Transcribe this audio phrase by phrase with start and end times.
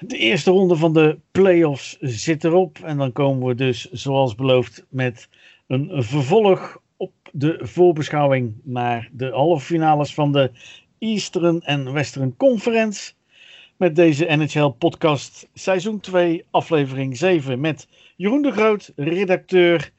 [0.00, 2.78] De eerste ronde van de playoffs zit erop.
[2.78, 5.28] En dan komen we dus, zoals beloofd, met
[5.66, 10.50] een vervolg op de voorbeschouwing naar de halve finales van de
[10.98, 13.12] Eastern en Western Conference.
[13.76, 17.60] Met deze NHL-podcast seizoen 2, aflevering 7.
[17.60, 19.90] Met Jeroen de Groot, redacteur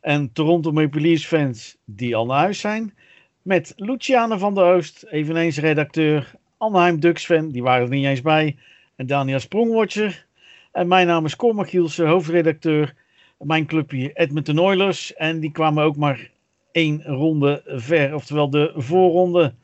[0.00, 2.94] en Toronto Maple Leafs fans die al naar huis zijn.
[3.42, 6.34] Met Luciane van der Oost, eveneens redacteur.
[6.58, 8.56] Anaheim Ducks fan, die waren er niet eens bij.
[8.96, 10.26] En Daniel Sprongwatcher.
[10.72, 12.94] En mijn naam is Cormac hoofdredacteur.
[13.38, 15.14] Mijn clubje Edmonton Oilers.
[15.14, 16.30] En die kwamen ook maar
[16.72, 19.54] één ronde ver, oftewel de voorronde.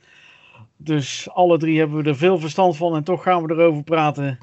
[0.77, 4.39] Dus alle drie hebben we er veel verstand van en toch gaan we erover praten.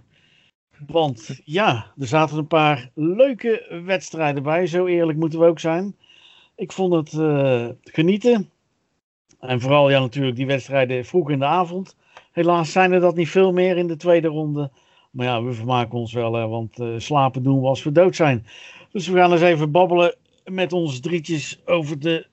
[0.88, 5.96] Want ja, er zaten een paar leuke wedstrijden bij, zo eerlijk moeten we ook zijn.
[6.56, 8.50] Ik vond het uh, genieten.
[9.40, 11.96] En vooral ja, natuurlijk die wedstrijden vroeg in de avond.
[12.32, 14.72] Helaas zijn er dat niet veel meer in de tweede ronde.
[15.12, 18.16] Maar ja, we vermaken ons wel, hè, want uh, slapen doen we als we dood
[18.16, 18.46] zijn.
[18.92, 22.28] Dus we gaan eens even babbelen met ons drietjes over de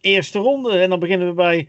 [0.00, 0.78] eerste ronde.
[0.78, 1.68] En dan beginnen we bij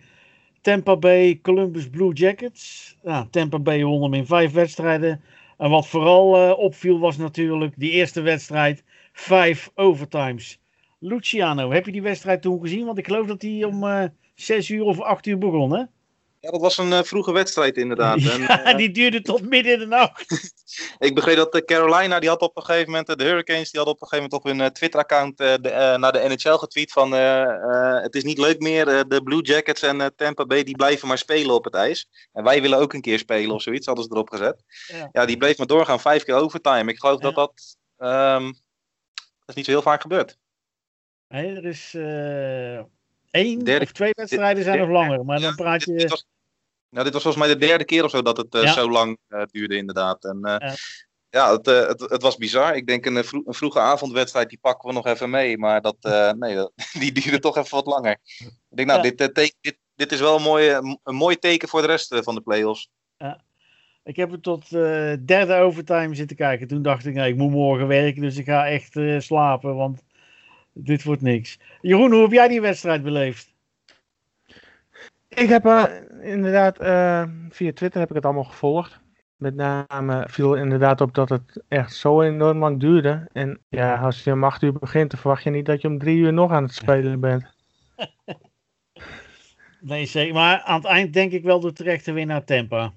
[0.61, 2.95] Tampa Bay Columbus Blue Jackets.
[3.03, 5.21] Nou, Tampa Bay won hem in vijf wedstrijden.
[5.57, 8.83] En wat vooral uh, opviel was natuurlijk die eerste wedstrijd.
[9.13, 10.59] Vijf overtimes.
[10.99, 12.85] Luciano, heb je die wedstrijd toen gezien?
[12.85, 14.03] Want ik geloof dat die om uh,
[14.35, 15.83] zes uur of acht uur begon, hè?
[16.43, 18.21] Ja, dat was een uh, vroege wedstrijd inderdaad.
[18.21, 20.53] Ja, en, die duurde tot midden in de nacht.
[21.07, 23.95] ik begreep dat de Carolina, die had op een gegeven moment, de Hurricanes, die hadden
[23.95, 25.37] op een gegeven moment op hun Twitter-account
[25.99, 30.45] naar de NHL getweet van het is niet leuk meer, de Blue Jackets en Tampa
[30.45, 32.09] Bay, die blijven maar spelen op het ijs.
[32.31, 34.63] En wij willen ook een keer spelen of zoiets, hadden ze erop gezet.
[34.87, 36.91] Ja, ja die bleef maar doorgaan, vijf keer overtime.
[36.91, 37.31] Ik geloof ja.
[37.31, 37.77] dat dat,
[38.37, 38.45] um,
[39.13, 40.37] dat is niet zo heel vaak gebeurd.
[41.27, 41.93] Nee, er is
[43.33, 45.93] één derde, of twee wedstrijden zijn nog langer, maar dan praat je...
[45.93, 46.25] Dit was,
[46.89, 48.73] nou, dit was volgens mij de derde keer of zo dat het uh, ja.
[48.73, 50.23] zo lang uh, duurde, inderdaad.
[50.23, 50.73] En uh,
[51.29, 52.75] ja, het, het, het, was bizar.
[52.75, 55.57] Ik denk een, een, vroege avondwedstrijd, die pakken we nog even mee.
[55.57, 55.97] Maar dat,
[56.39, 58.17] nee, dat, die duurde toch even wat langer.
[58.39, 59.11] Ik denk, nou, ja.
[59.11, 62.41] dit, dit, dit is wel een, mooie, een mooi teken voor de rest van de
[62.41, 62.89] play-offs.
[63.17, 63.41] Ja.
[64.03, 64.69] Ik heb er tot
[65.25, 66.67] derde overtime zitten kijken.
[66.67, 70.03] Toen dacht ik, nou, ik moet morgen werken, dus ik ga echt slapen, want
[70.73, 71.59] dit wordt niks.
[71.81, 73.53] Jeroen, hoe heb jij die wedstrijd beleefd?
[75.27, 75.85] Ik heb uh,
[76.21, 79.01] inderdaad uh, via Twitter heb ik het allemaal gevolgd.
[79.35, 83.27] Met name viel inderdaad op dat het echt zo enorm lang duurde.
[83.31, 85.99] En ja, als je om acht uur begint, dan verwacht je niet dat je om
[85.99, 87.45] drie uur nog aan het spelen bent.
[89.79, 90.33] nee, zeker.
[90.33, 92.93] Maar aan het eind denk ik wel de terechte winnaar Tempa.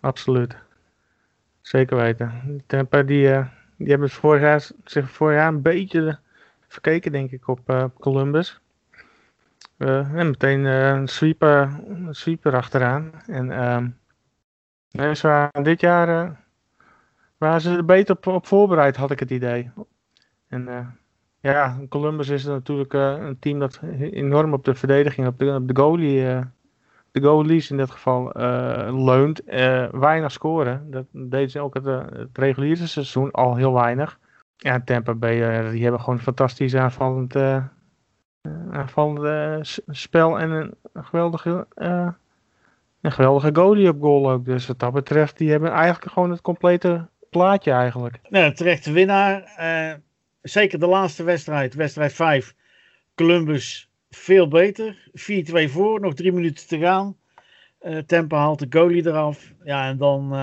[0.00, 0.56] Absoluut.
[1.60, 2.62] Zeker weten.
[2.66, 6.18] Tempa die, uh, die hebben vorig jaar, zich vorig jaar een beetje
[6.72, 8.60] verkeken denk ik op Columbus.
[9.80, 13.12] Uh, en meteen uh, een, sweeper, een sweeper achteraan.
[13.26, 13.78] En uh,
[14.90, 16.30] nee, ze dit jaar uh,
[17.36, 19.70] waren ze er beter op, op, voorbereid, had ik het idee.
[20.48, 20.94] En
[21.40, 25.76] ja, Columbus is natuurlijk een team dat enorm op de verdediging, op de, op de
[25.76, 26.22] goalie,
[27.10, 28.32] de goalies in dit geval,
[29.04, 29.42] leunt.
[29.90, 30.90] weinig scoren.
[30.90, 34.18] Dat deden ze ook het reguliere seizoen al heel weinig.
[34.62, 37.34] Ja, Tampa Bay, die hebben gewoon fantastisch aanvallend
[38.70, 41.66] aanvallende eh, spel en een geweldige,
[43.00, 44.44] een geweldige goalie op goal ook.
[44.44, 48.20] Dus wat dat betreft, die hebben eigenlijk gewoon het complete plaatje eigenlijk.
[48.28, 49.56] Nou, terechte winnaar.
[49.60, 49.94] Uh,
[50.42, 52.54] zeker de laatste wedstrijd, wedstrijd 5.
[53.14, 55.10] Columbus veel beter.
[55.10, 57.16] 4-2 voor, nog drie minuten te gaan.
[58.06, 59.52] Tempo haalt de goalie eraf.
[59.64, 60.34] Ja, en dan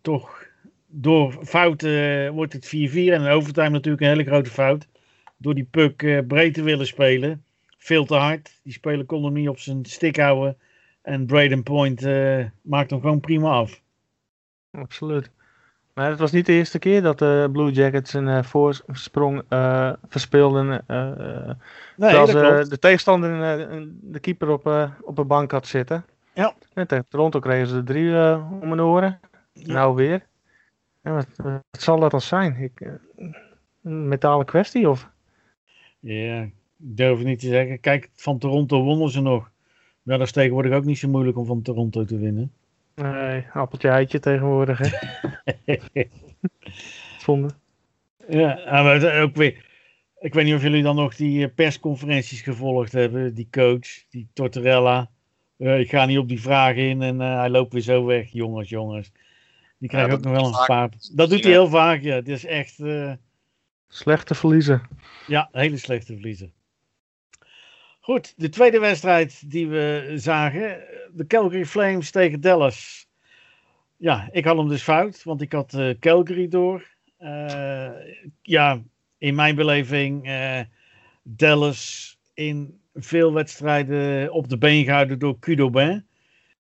[0.00, 0.37] toch
[0.90, 2.70] door fouten wordt het 4-4.
[2.70, 4.86] En in overtime natuurlijk een hele grote fout
[5.36, 7.44] door die puck uh, breed te willen spelen.
[7.78, 8.60] Veel te hard.
[8.62, 10.56] Die speler kon hem niet op zijn stick houden.
[11.02, 13.80] En Braden Point uh, maakt hem gewoon prima af.
[14.70, 15.30] Absoluut.
[15.94, 19.92] Maar het was niet de eerste keer dat de Blue Jackets een uh, voorsprong uh,
[20.08, 20.66] verspeelden.
[21.96, 23.30] nee, terwijl de tegenstander
[24.00, 26.04] de keeper op, op een bank had zitten.
[26.34, 26.54] Ja.
[26.74, 28.14] En tegen Toronto kregen ze er drie
[28.60, 29.20] om hun oren.
[29.52, 29.72] Ja.
[29.72, 30.26] Nou weer.
[31.00, 32.56] Wat, wat, zal dat dan zijn?
[32.56, 32.98] Ik,
[33.82, 35.10] een metalen kwestie of?
[36.00, 37.80] Ja, ik durf het niet te zeggen.
[37.80, 39.50] Kijk, van Toronto wonnen ze nog.
[40.02, 42.52] Maar dat is tegenwoordig ook niet zo moeilijk om van Toronto te winnen.
[42.94, 45.76] Nee, appeltje eitje tegenwoordig, hè.
[47.24, 47.48] Zonde.
[48.28, 49.66] Ja, maar ook weer...
[50.20, 53.34] Ik weet niet of jullie dan nog die eh, persconferenties gevolgd hebben.
[53.34, 55.10] Die coach, die Tortorella.
[55.58, 58.32] Uh, ik ga niet op die vraag in en uh, hij loopt weer zo weg.
[58.32, 59.12] Jongens, jongens.
[59.78, 60.90] Die krijgen ja, ook nog wel een paar...
[61.14, 62.14] Dat doet hij heel vaak, ja.
[62.14, 62.78] Het is echt...
[62.78, 63.12] Uh...
[63.88, 64.82] Slechte verliezen.
[65.26, 66.52] Ja, hele slechte verliezen.
[68.00, 70.84] Goed, de tweede wedstrijd die we zagen.
[71.12, 73.08] De Calgary Flames tegen Dallas.
[73.96, 76.96] ja, ik had hem dus fout, want ik had Calgary door.
[78.42, 78.82] ja,
[79.18, 80.30] in mijn beleving
[81.22, 86.07] Dallas in veel wedstrijden op de been gehouden door Cudobin.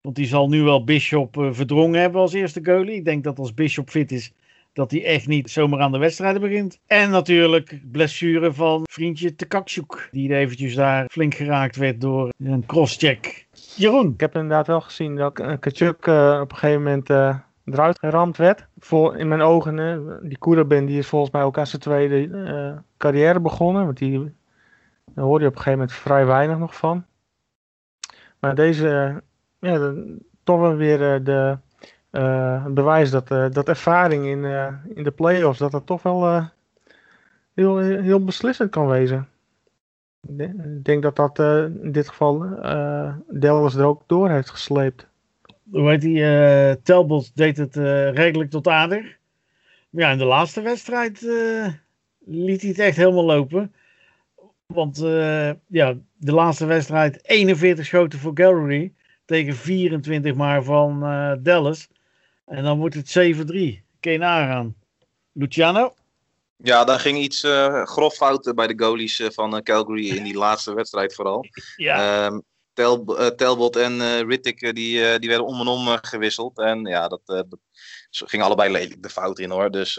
[0.01, 2.95] Want die zal nu wel Bishop verdrongen hebben als eerste goalie.
[2.95, 4.33] Ik denk dat als Bishop fit is,
[4.73, 6.79] dat hij echt niet zomaar aan de wedstrijden begint.
[6.87, 13.47] En natuurlijk blessure van vriendje Tekakshuk, die eventjes daar flink geraakt werd door een crosscheck.
[13.75, 14.13] Jeroen?
[14.13, 18.37] Ik heb inderdaad wel gezien dat Kachuk uh, op een gegeven moment uh, eruit geramd
[18.37, 18.67] werd.
[18.79, 22.83] Voor, in mijn ogen, uh, die Kurabin die is volgens mij ook aan zijn tweede
[22.97, 23.85] carrière begonnen.
[23.85, 24.33] Want die,
[25.15, 27.05] daar hoorde je op een gegeven moment vrij weinig nog van.
[28.39, 29.21] Maar deze,
[29.61, 29.93] ja,
[30.43, 31.57] toch wel weer de
[32.11, 36.49] uh, bewijs dat, uh, dat ervaring in, uh, in de playoffs, dat dat toch wel
[37.53, 39.27] heel, heel beslissend kan wezen.
[40.37, 41.39] Ik denk dat dat
[41.83, 42.39] in dit geval
[43.27, 45.07] Dallas er ook door heeft gesleept.
[45.71, 46.81] Hoe heet die?
[46.81, 47.75] Telbot deed het
[48.15, 49.17] redelijk tot aardig.
[49.89, 51.21] Ja, in de laatste wedstrijd
[52.25, 53.73] liet hij het echt helemaal lopen.
[54.65, 54.97] Want
[55.67, 58.93] ja, de laatste wedstrijd 41 schoten voor Gallery
[59.31, 60.99] tegen 24 maar van
[61.43, 61.87] Dallas.
[62.45, 63.89] En dan wordt het 7-3.
[63.99, 64.75] Kun je nagaan.
[65.33, 65.93] Luciano?
[66.57, 70.23] Ja, daar ging iets uh, grof fout bij de goalies uh, van uh, Calgary in
[70.23, 71.45] die laatste wedstrijd vooral.
[71.75, 72.25] Ja.
[72.25, 72.43] Um,
[72.73, 73.05] Tel,
[73.35, 76.59] Telbot en Rittig die, die werden om en om gewisseld.
[76.59, 77.59] En ja, dat, dat
[78.11, 79.71] ging allebei lelijk de fout in hoor.
[79.71, 79.95] Dus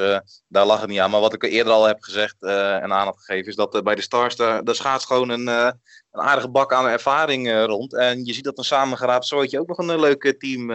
[0.48, 1.10] daar lag het niet aan.
[1.10, 4.00] Maar wat ik eerder al heb gezegd en aan had gegeven, is dat bij de
[4.00, 7.94] Stars daar, daar schaats gewoon een, een aardige bak aan ervaring rond.
[7.94, 10.66] En je ziet dat een samengeraapt soortje ook nog een leuk team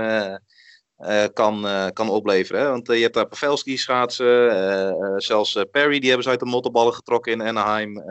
[1.34, 2.62] kan, kan opleveren.
[2.62, 2.70] Hè?
[2.70, 7.32] Want je hebt daar Pavelski schaatsen, zelfs Perry, die hebben ze uit de mottenballen getrokken
[7.32, 8.04] in Anaheim.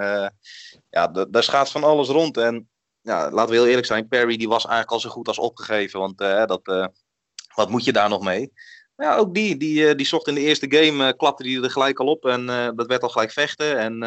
[0.90, 2.36] ja, daar schaats van alles rond.
[2.36, 2.68] En
[3.00, 6.00] ja, laten we heel eerlijk zijn, Perry die was eigenlijk al zo goed als opgegeven.
[6.00, 6.90] Want dat,
[7.54, 8.52] wat moet je daar nog mee?
[8.96, 12.06] Ja, ook die, die, die zocht in de eerste game, klapte die er gelijk al
[12.06, 12.26] op.
[12.26, 12.46] En
[12.76, 13.78] dat werd al gelijk vechten.
[13.78, 13.98] En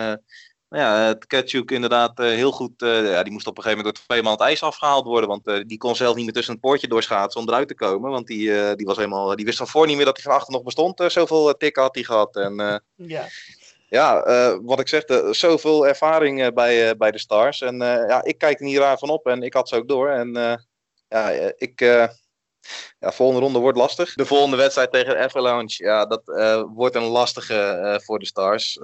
[0.69, 2.71] nou ja, Tkachuk inderdaad heel goed.
[2.77, 5.29] Ja, die moest op een gegeven moment door twee man het ijs afgehaald worden.
[5.29, 8.11] Want die kon zelf niet meer tussen het poortje doorschaatsen om eruit te komen.
[8.11, 10.53] Want die, die, was helemaal, die wist van voor niet meer dat hij van achter
[10.53, 11.03] nog bestond.
[11.07, 12.35] zoveel tikken had hij gehad.
[12.35, 13.27] En, ja,
[13.89, 14.23] ja
[14.61, 17.61] wat ik zeg, zoveel ervaring bij, bij de Stars.
[17.61, 20.09] En ja, ik kijk er niet raar van op en ik had ze ook door.
[20.09, 20.33] En
[21.07, 22.07] ja, ik...
[22.99, 24.13] Ja, volgende ronde wordt lastig.
[24.13, 26.21] De volgende wedstrijd tegen Avalanche, ja, dat
[26.73, 28.79] wordt een lastige voor de Stars.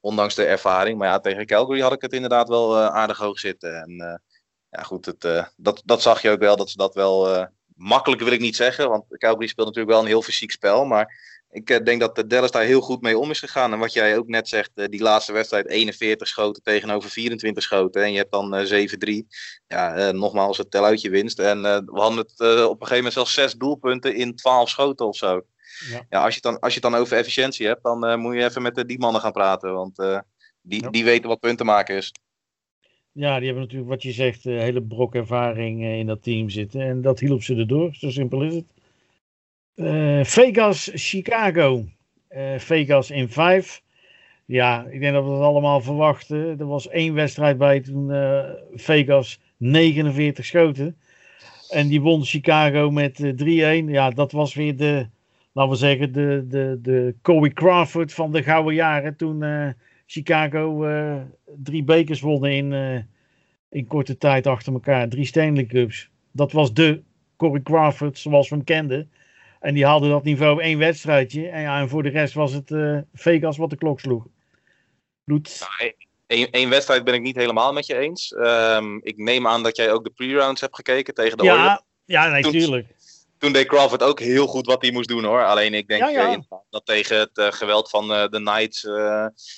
[0.00, 0.98] Ondanks de ervaring.
[0.98, 3.82] Maar ja, tegen Calgary had ik het inderdaad wel aardig hoog zitten.
[3.82, 4.22] En
[4.68, 6.56] ja, goed, het, dat, dat zag je ook wel.
[6.56, 8.88] Dat ze dat wel makkelijk wil ik niet zeggen.
[8.88, 10.84] Want Calgary speelt natuurlijk wel een heel fysiek spel.
[10.84, 13.72] Maar ik denk dat de Dallas daar heel goed mee om is gegaan.
[13.72, 18.02] En wat jij ook net zegt, die laatste wedstrijd 41 schoten tegenover 24 schoten.
[18.02, 19.26] En je hebt dan 7-3.
[19.66, 21.38] Ja, nogmaals, het teluitje winst.
[21.38, 25.16] En we hadden het op een gegeven moment zelfs zes doelpunten in 12 schoten of
[25.16, 25.42] zo.
[25.88, 26.06] Ja.
[26.08, 28.44] ja, als, je dan, als je het dan over efficiëntie hebt, dan uh, moet je
[28.44, 29.72] even met die mannen gaan praten.
[29.74, 30.18] Want uh,
[30.62, 32.12] die, die weten wat punten maken is.
[33.12, 36.80] Ja, die hebben natuurlijk, wat je zegt, een hele brok ervaring in dat team zitten.
[36.80, 37.94] En dat hielp ze erdoor.
[37.94, 38.64] Zo simpel is het.
[39.80, 41.84] Uh, Vegas, Chicago.
[42.56, 43.82] Vegas in 5.
[44.46, 46.58] Ja, ik denk dat we dat allemaal verwachten.
[46.58, 48.10] Er was één wedstrijd bij toen
[48.74, 50.96] Vegas 49 schoten.
[51.70, 53.44] En die won Chicago met 3-1.
[53.86, 55.06] Ja, dat was weer de,
[55.52, 59.16] laten we zeggen, de, de, de Corey Crawford van de gouden jaren.
[59.16, 59.68] Toen uh,
[60.06, 61.16] Chicago uh,
[61.62, 62.98] drie bekers wonnen in, uh,
[63.70, 65.08] in korte tijd achter elkaar.
[65.08, 66.10] Drie Stanley Cups.
[66.32, 67.02] Dat was de
[67.36, 69.10] Corey Crawford zoals we hem kenden.
[69.60, 71.48] En die haalde dat niveau één wedstrijdje.
[71.48, 72.72] En, ja, en voor de rest was het
[73.12, 74.26] Vegas wat de klok sloeg.
[75.24, 75.66] Bloed.
[76.26, 78.34] Eén wedstrijd ben ik niet helemaal met je eens.
[78.38, 81.82] Um, ik neem aan dat jij ook de pre-rounds hebt gekeken tegen de ja, Oilers.
[82.04, 82.86] Ja, natuurlijk
[83.40, 85.44] toen deed Crawford ook heel goed wat hij moest doen hoor.
[85.44, 86.38] Alleen ik denk ja, eh,
[86.70, 88.84] dat tegen het uh, geweld van uh, de Knights.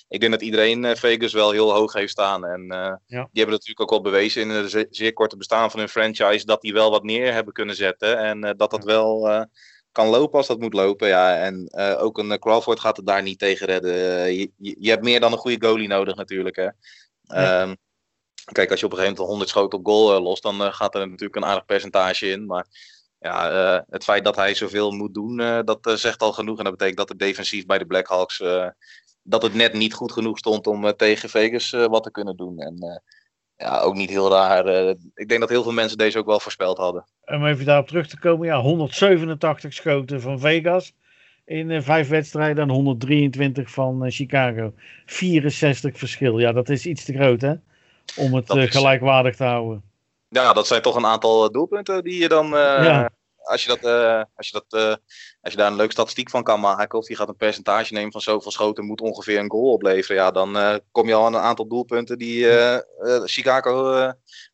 [0.09, 2.45] ik denk dat iedereen Vegas wel heel hoog heeft staan.
[2.45, 2.99] En ja.
[3.07, 6.47] die hebben natuurlijk ook wel bewezen in een zeer, zeer korte bestaan van hun franchise.
[6.47, 8.19] dat die wel wat neer hebben kunnen zetten.
[8.19, 9.47] En dat dat wel
[9.93, 11.09] kan lopen als dat moet lopen.
[11.09, 11.37] Ja.
[11.37, 13.93] En ook een Crawford gaat het daar niet tegen redden.
[14.33, 16.57] Je, je, je, hebt meer dan een goede goalie nodig natuurlijk.
[16.57, 16.69] Hè.
[17.63, 17.77] Um,
[18.53, 21.09] kijk, als je op een gegeven moment 100 schoten op goal lost, dan gaat er
[21.09, 22.47] natuurlijk een aardig percentage in.
[22.47, 22.67] Maar
[23.19, 26.59] ja, het feit dat hij zoveel moet doen, dat zegt al genoeg.
[26.59, 28.43] En dat betekent dat het defensief bij de Blackhawks,
[29.23, 32.59] dat het net niet goed genoeg stond om tegen Vegas wat te kunnen doen.
[32.59, 33.03] En
[33.63, 34.67] ja, ook niet heel raar.
[35.15, 37.05] ik denk dat heel veel mensen deze ook wel voorspeld hadden.
[37.25, 40.93] Om even daarop terug te komen, ja, 187 schoten van Vegas
[41.45, 44.73] in vijf wedstrijden en 123 van Chicago.
[45.07, 46.39] 64 verschil.
[46.39, 47.55] Ja, dat is iets te groot hè,
[48.17, 49.83] om het gelijkwaardig te houden
[50.33, 53.05] ja, dat zijn toch een aantal doelpunten die je dan uh,
[53.43, 54.95] als je, dat, uh, als, je dat, uh,
[55.41, 58.13] als je daar een leuke statistiek van kan maken, of je gaat een percentage nemen
[58.13, 61.35] van zoveel schoten moet ongeveer een goal opleveren, ja, dan uh, kom je al aan
[61.35, 62.47] een aantal doelpunten die
[63.25, 63.93] Chicago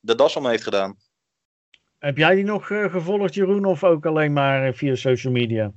[0.00, 0.96] de das om heeft gedaan.
[1.98, 5.72] Heb jij die nog gevolgd, Jeroen, of ook alleen maar via social media?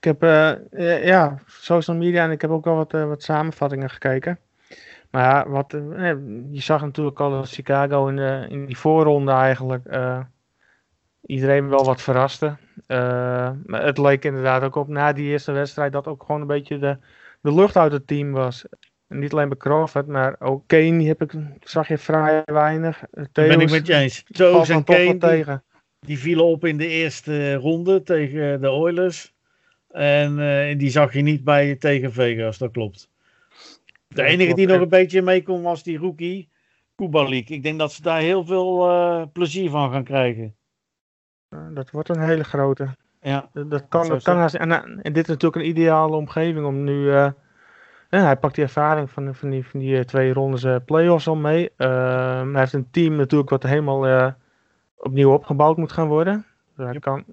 [0.00, 0.22] Ik heb
[1.04, 4.38] ja, social media en ik heb ook wel wat, wat samenvattingen gekeken.
[5.10, 5.70] Maar ja, wat,
[6.50, 9.86] je zag natuurlijk al dat Chicago in, de, in die voorronde eigenlijk
[11.26, 12.56] iedereen wel wat verraste.
[12.86, 16.78] Uh, het leek inderdaad ook op na die eerste wedstrijd dat ook gewoon een beetje
[16.78, 16.96] de,
[17.40, 18.64] de lucht uit het team was.
[19.08, 23.02] niet alleen bij Crawford, maar ook Kane heb ik, zag je vrij weinig.
[23.32, 24.24] Theo's, ben ik met je eens.
[24.30, 25.44] Toos en Kane die,
[26.00, 29.32] die, vielen op in de eerste ronde tegen de Oilers.
[29.90, 33.08] En uh, die zag je niet bij tegen Vegas, dat klopt.
[34.08, 36.48] De enige die nog een beetje mee kon was die rookie
[36.94, 37.50] Kubalik.
[37.50, 40.54] Ik denk dat ze daar heel veel uh, plezier van gaan krijgen.
[41.70, 42.88] Dat wordt een hele grote.
[43.24, 44.08] Ja, dat kan.
[44.08, 47.04] Dat kan en, eh, en, dit is natuurlijk een ideale omgeving om nu.
[47.04, 47.30] Uh,
[48.08, 51.36] hij pakt die ervaring van, van die, van die eh, twee rondes uh, playoffs al
[51.36, 51.70] mee.
[51.78, 51.88] Uh,
[52.40, 54.34] hij heeft een team natuurlijk wat helemaal
[54.96, 56.46] opnieuw opgebouwd moet gaan worden.
[56.76, 57.24] Dus, hij kan,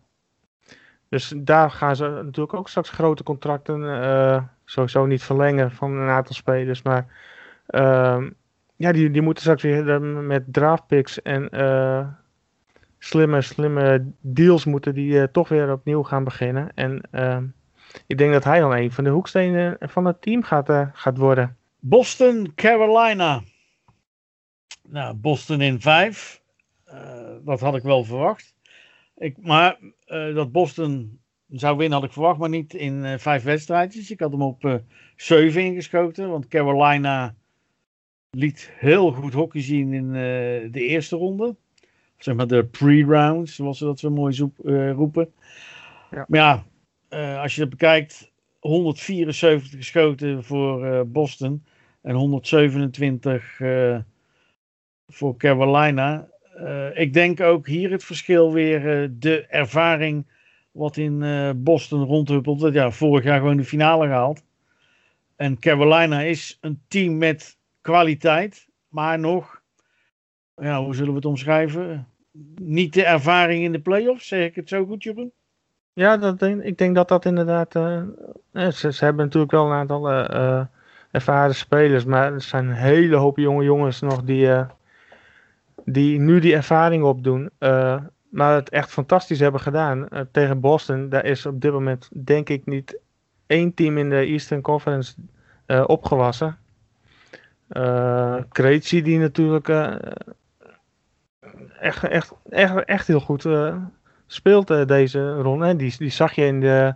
[1.09, 6.35] dus daar gaan ze natuurlijk ook straks grote contracten sowieso niet verlengen van een aantal
[6.35, 6.81] spelers.
[6.81, 7.05] Maar
[7.67, 8.29] ehm,
[8.75, 11.49] ja, die, die moeten straks weer met draftpicks en
[13.03, 16.71] slimme, slimme deals moeten die uh, toch weer opnieuw gaan beginnen.
[16.75, 17.37] En uh,
[18.07, 21.17] ik denk dat hij dan een van de hoekstenen van het team gaat, uh, gaat
[21.17, 21.57] worden.
[21.79, 23.43] Boston, Carolina.
[24.87, 26.41] Nou, Boston in vijf.
[26.83, 28.55] Eh, dat had ik wel verwacht.
[29.17, 34.11] Ik, maar dat Boston zou winnen had ik verwacht, maar niet in vijf wedstrijdjes.
[34.11, 34.81] Ik had hem op
[35.15, 37.35] zeven ingeschoten, want Carolina
[38.29, 40.11] liet heel goed hockey zien in
[40.71, 41.55] de eerste ronde
[42.23, 45.33] zeg maar de pre-rounds, zoals ze dat zo mooi zoep, uh, roepen.
[46.11, 46.25] Ja.
[46.27, 46.63] Maar ja,
[47.09, 51.63] uh, als je dat bekijkt, 174 geschoten voor uh, Boston
[52.01, 53.61] en 127
[55.07, 56.27] voor Carolina.
[56.93, 60.25] ik denk ook hier het verschil weer de ervaring
[60.71, 61.23] wat in
[61.63, 62.73] Boston rondhuppelt.
[62.73, 64.43] Ja, vorig jaar gewoon de finale gehaald.
[65.35, 69.61] En Carolina is een team met kwaliteit, maar nog,
[70.55, 72.10] ja, hoe zullen we het omschrijven?
[72.55, 75.31] Niet de ervaring in de playoffs, zeg ik het zo goed, Jeroen?
[75.93, 77.75] Ja, dat ik denk dat dat inderdaad.
[77.75, 78.01] Uh,
[78.53, 80.65] ze, ze, hebben natuurlijk wel een aantal uh,
[81.11, 84.49] ervaren spelers, maar er zijn een hele hoop jonge jongens nog die,
[85.85, 87.49] die nu die ervaring opdoen.
[88.29, 91.09] maar het echt fantastisch hebben gedaan tegen Boston.
[91.09, 92.97] Daar is op dit moment, denk ik, niet
[93.47, 95.13] één team in de Eastern Conference
[95.85, 96.57] opgewassen.
[97.69, 98.41] Uh,
[98.81, 99.67] die natuurlijk
[101.79, 103.75] echt, echt, echt, echt heel goed uh,
[104.27, 105.75] speelt uh, deze ronde.
[105.75, 106.95] Die, die zag je in, de,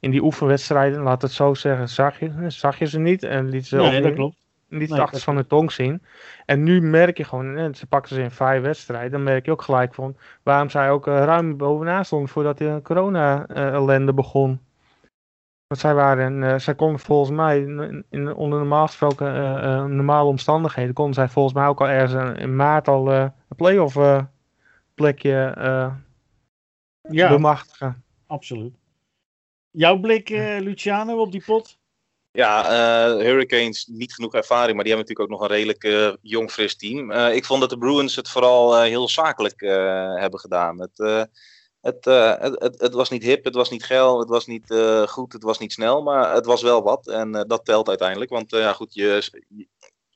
[0.00, 3.22] in die oefenwedstrijden, laat het zo zeggen, zag je, zag je ze niet.
[3.22, 4.38] En liet ze nee, dat klopt.
[4.68, 6.02] Niet nee, achter van de tong zien.
[6.46, 9.50] En nu merk je gewoon, en ze pakten ze in vijf wedstrijden, dan merk je
[9.50, 14.60] ook gelijk van waarom zij ook uh, ruim bovenaan stond voordat de corona-ellende begon.
[15.66, 20.28] Want zij waren, uh, zij konden volgens mij, in, in onder normaal gesproken uh, normale
[20.28, 24.26] omstandigheden, konden zij volgens mij ook al ergens in maart al playoff
[24.94, 25.54] plekje
[27.10, 28.04] ja, bemachtigen.
[28.26, 28.74] Absoluut.
[29.70, 30.28] Jouw blik,
[30.60, 31.78] Luciano, op die pot?
[32.32, 32.64] Ja,
[33.16, 37.10] Hurricanes niet genoeg ervaring, maar die hebben natuurlijk ook nog een redelijk jong, fris team.
[37.10, 39.60] ik vond dat de Bruins het vooral heel zakelijk
[40.20, 40.80] hebben gedaan.
[40.80, 41.28] Het
[41.80, 45.06] eh, het, het, het, was niet hip, het was niet geil, het was niet uh,
[45.06, 47.08] goed, het was niet snel, maar het was wel wat.
[47.08, 48.30] En uh, dat telt uiteindelijk.
[48.30, 49.30] Want ja, goed, je,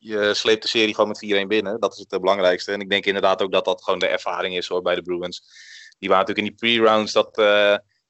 [0.07, 1.81] je, sleept de serie gewoon met 4-1 binnen.
[1.81, 2.73] Dat is het belangrijkste.
[2.73, 5.43] En ik denk inderdaad ook dat dat gewoon de ervaring is hoor, bij de Bruins.
[5.99, 7.31] Die waren natuurlijk in die pre-rounds, dat,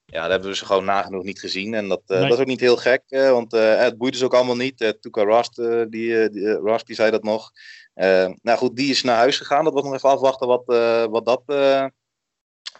[0.04, 1.74] ja, dat hebben we ze gewoon nagenoeg niet gezien.
[1.74, 2.20] En dat, nee.
[2.20, 4.80] dat is ook niet heel gek, want het boeit dus ook allemaal niet.
[4.80, 7.50] Uh, Tuka Rast, die, die, Rast, die zei dat nog.
[7.94, 9.64] nou goed, die is naar huis gegaan.
[9.64, 10.64] Dat was nog even afwachten wat,
[11.10, 11.42] wat dat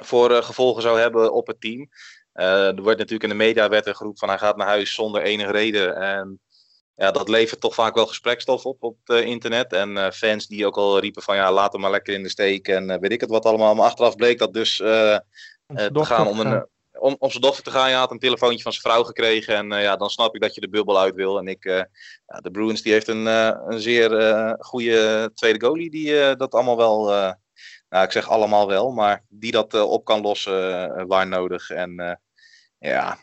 [0.00, 1.88] voor uh, gevolgen zou hebben op het team.
[2.34, 4.94] Uh, er wordt natuurlijk in de media werd er geroepen van hij gaat naar huis
[4.94, 5.96] zonder enige reden.
[5.96, 6.40] En
[6.96, 9.72] ja, dat levert toch vaak wel gesprekstof op op het internet.
[9.72, 12.28] En uh, fans die ook al riepen van ja, laat hem maar lekker in de
[12.28, 13.74] steek en weet ik het wat allemaal.
[13.74, 15.22] Maar achteraf bleek dat dus te
[15.92, 17.84] gaan om een om, om zijn dochter te gaan.
[17.84, 19.54] Hij had een telefoontje van zijn vrouw gekregen.
[19.54, 21.38] En ja, dan snap ik dat je de bubbel uit wil.
[21.38, 21.64] En ik,
[22.26, 24.10] ja, de Bruins die heeft een, een zeer
[24.58, 27.06] goede tweede goalie die dat allemaal wel
[27.88, 31.70] nou, ik zeg allemaal wel, maar die dat op kan lossen waar nodig.
[31.70, 32.20] En
[32.78, 33.18] ja,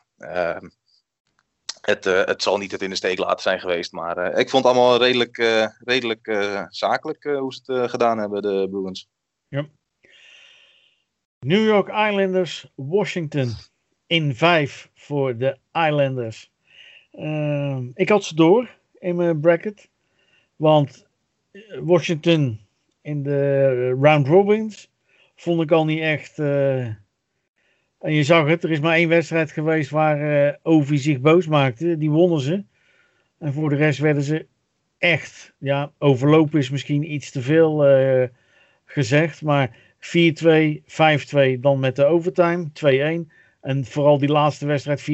[1.81, 3.91] het, het zal niet het in de steek laten zijn geweest.
[3.91, 5.37] Maar ik vond het allemaal redelijk,
[5.83, 9.09] redelijk zakelijk hoe ze het gedaan hebben, de Bruins.
[9.47, 9.65] Ja.
[11.39, 13.51] New York Islanders, Washington
[14.07, 16.51] in 5 voor de Islanders.
[17.11, 18.69] Ehm, ik had ze door
[18.99, 19.89] in mijn bracket.
[20.55, 21.05] Want
[21.79, 22.59] Washington
[23.01, 24.89] in de round robins
[25.35, 26.37] vond ik al niet echt.
[28.01, 31.47] En je zag het, er is maar één wedstrijd geweest waar eh Ovi zich boos
[31.47, 31.97] maakte.
[31.97, 32.63] Die wonnen ze.
[33.39, 34.47] En voor de rest werden ze
[34.97, 35.53] echt.
[35.57, 38.27] Ja, overlopen is misschien iets te veel eh,
[38.85, 39.41] gezegd.
[39.41, 40.81] Maar 4-2,
[41.57, 42.69] 5-2, dan met de overtime
[43.25, 43.31] 2-1.
[43.61, 45.05] En vooral die laatste wedstrijd 4-0.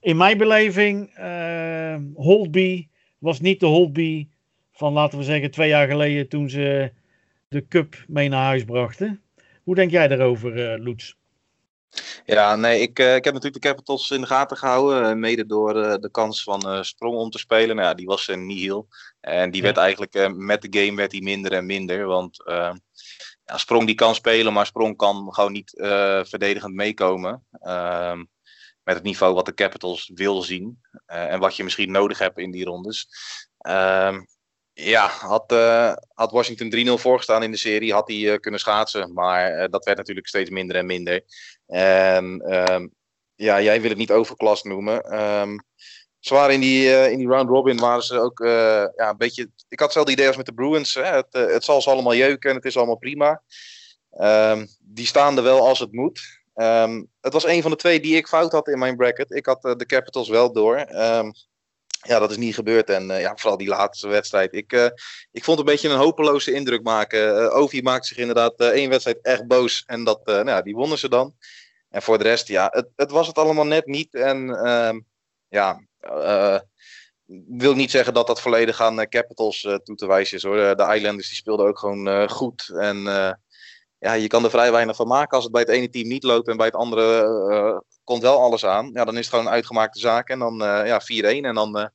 [0.00, 4.28] In mijn beleving, eh Holtby was niet de Holtby
[4.72, 6.92] van, laten we zeggen, twee jaar geleden toen ze
[7.48, 9.20] de cup mee naar huis brachten.
[9.62, 11.19] Hoe denk jij daarover, eh Loets?
[12.24, 15.10] Ja, nee, ik, eh, ik heb natuurlijk de Capitals in de gaten gehouden.
[15.10, 17.76] eh, mede door eh, de kans van Sprong om te spelen.
[17.76, 18.88] Nou ja, die was een nihil.
[19.20, 19.66] En die Ja.
[19.66, 22.06] werd eigenlijk met de game werd die minder en minder.
[22.06, 22.72] Want eh,
[23.44, 25.70] ja, Sprong die kan spelen, maar Sprong kan gewoon niet
[26.28, 27.46] verdedigend meekomen.
[27.52, 28.18] Ehm,
[28.82, 30.80] met het niveau wat de Capitals wil zien.
[31.06, 33.08] en wat je misschien nodig hebt in die rondes.
[33.58, 34.20] Ehm,
[34.84, 39.12] ja, had, eh, had Washington 3-0 voorgestaan in de serie, had hij eh, kunnen schaatsen.
[39.12, 41.24] Maar eh, dat werd natuurlijk steeds minder en minder.
[41.66, 42.88] En ehm,
[43.34, 45.02] ja, jij wil het niet overklast noemen.
[45.02, 45.58] Ehm,
[46.18, 48.38] ze waren in die, in die round robin waren ze ook
[48.96, 49.42] ja, een beetje.
[49.68, 50.94] Ik had hetzelfde idee als met de Bruins.
[50.94, 51.02] Hè?
[51.02, 53.42] Het, het zal ze allemaal jeuken en het is allemaal prima.
[54.10, 56.40] Ehm, die staan er wel als het moet.
[56.54, 59.30] Ehm, het was een van de twee die ik fout had in mijn bracket.
[59.30, 60.76] Ik had de Capitals wel door.
[62.02, 62.90] Ja, dat is niet gebeurd.
[62.90, 64.54] En eh, ja, vooral die laatste wedstrijd.
[64.54, 64.88] Ik, eh,
[65.30, 67.42] ik vond het een beetje een hopeloze indruk maken.
[67.42, 69.82] Eh Ovi maakte zich inderdaad één wedstrijd echt boos.
[69.86, 71.34] En dat, nou, ja, die wonnen ze dan.
[71.88, 74.14] En voor de rest, ja, het, het was het allemaal net niet.
[74.14, 75.00] En ehm,
[75.48, 75.80] ja,
[77.46, 80.56] wil niet zeggen dat dat volledig aan Capitals toe te wijzen is hoor.
[80.56, 82.68] De Islanders die speelden ook gewoon goed.
[82.74, 82.96] En
[83.98, 85.34] ja, je kan er vrij weinig van maken.
[85.34, 88.64] Als het bij het ene team niet loopt en bij het andere komt wel alles
[88.64, 88.90] aan.
[88.92, 90.28] Ja, dan is het gewoon een uitgemaakte zaak.
[90.28, 91.44] En dan eh, ja, 4-1.
[91.44, 91.86] En dan eh,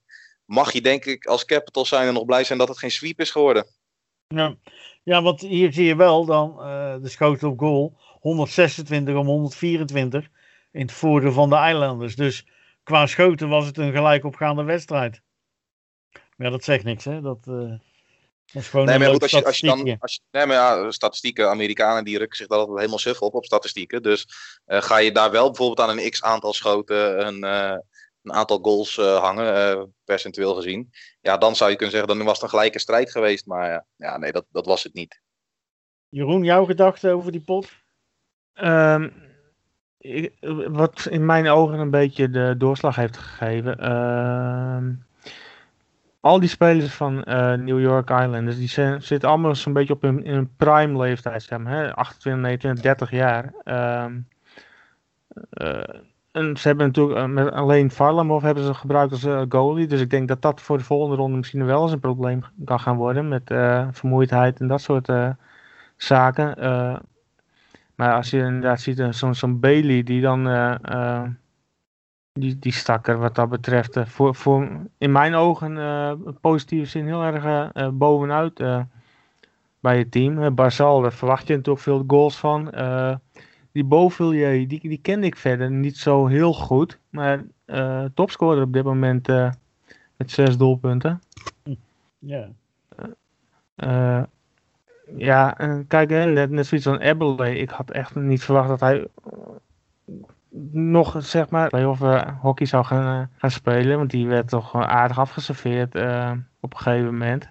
[0.45, 3.19] mag je denk ik als Capitals zijn er nog blij zijn dat het geen sweep
[3.19, 3.65] is geworden.
[4.27, 4.55] Ja,
[5.03, 7.97] ja want hier zie je wel dan eh, de schoten op goal.
[8.19, 10.29] 126 om 124
[10.71, 12.15] in het voordeel van de Islanders.
[12.15, 12.47] Dus
[12.83, 15.21] qua schoten was het een gelijkopgaande wedstrijd.
[16.11, 17.21] Maar ja, dat zegt niks, hè?
[17.21, 17.47] Dat,
[18.53, 19.77] Nee, maar goed, als je, als je dan.
[19.77, 19.97] statistiekje.
[19.99, 23.33] Als je, nee, maar ja, statistieken, Amerikanen die rukken zich daar altijd helemaal suf op,
[23.33, 24.03] op statistieken.
[24.03, 24.27] Dus
[24.65, 27.77] eh, ga je daar wel bijvoorbeeld aan een x aantal schoten een, eh,
[28.23, 30.91] een aantal goals eh, hangen, eh, percentueel gezien.
[31.21, 33.45] Ja, dan zou je kunnen zeggen, dan was het een gelijke strijd geweest.
[33.45, 35.21] Maar ja, ja nee, dat, dat was het niet.
[36.09, 37.69] Jeroen, jouw gedachten over die pot?
[38.53, 39.09] Ehm,
[39.97, 40.33] ik-
[40.67, 43.79] wat in mijn ogen een beetje de doorslag heeft gegeven.
[43.79, 44.93] ehm,
[46.25, 50.23] al die spelers van eh, New York Islanders, die zitten allemaal zo'n beetje op hun,
[50.23, 51.93] in een prime leeftijd, zeg maar, hè?
[51.93, 53.53] 28, 29, 30 jaar.
[53.63, 54.19] Ehm,
[55.49, 55.99] eh,
[56.31, 59.87] en ze hebben natuurlijk eh, met alleen Varlamov hebben ze gebruikt als goalie.
[59.87, 62.79] Dus ik denk dat dat voor de volgende ronde misschien wel eens een probleem kan
[62.79, 63.27] gaan worden.
[63.27, 63.43] Met
[63.91, 65.09] vermoeidheid en dat soort
[65.97, 66.55] zaken.
[67.95, 70.47] Maar als je inderdaad ziet, zo'n zo'n Bailey die dan.
[72.39, 73.95] Die, die stak er wat dat betreft.
[73.95, 78.63] eh, voor, voor in mijn ogen eh positieve zin heel erg eh, bovenuit
[79.79, 80.39] bij het team.
[80.39, 82.73] Uh, Barzal, daar verwacht je natuurlijk veel goals van.
[83.71, 86.99] Die Beauvillier, die, die kende ik verder niet zo heel goed.
[87.09, 87.43] Maar
[88.13, 89.27] topscorer op dit moment
[90.17, 91.21] met zes doelpunten.
[92.19, 92.49] Ja.
[93.75, 94.23] Eh,
[95.17, 97.57] ja, en kijk, hè, net, net zoiets van Eberle.
[97.57, 99.07] Ik had echt niet verwacht dat hij
[100.71, 103.97] nog, zeg maar, playoff eh, hockey zou gaan, eh, gaan spelen.
[103.97, 107.49] Want die werd toch aardig afgeserveerd eh, op een gegeven moment.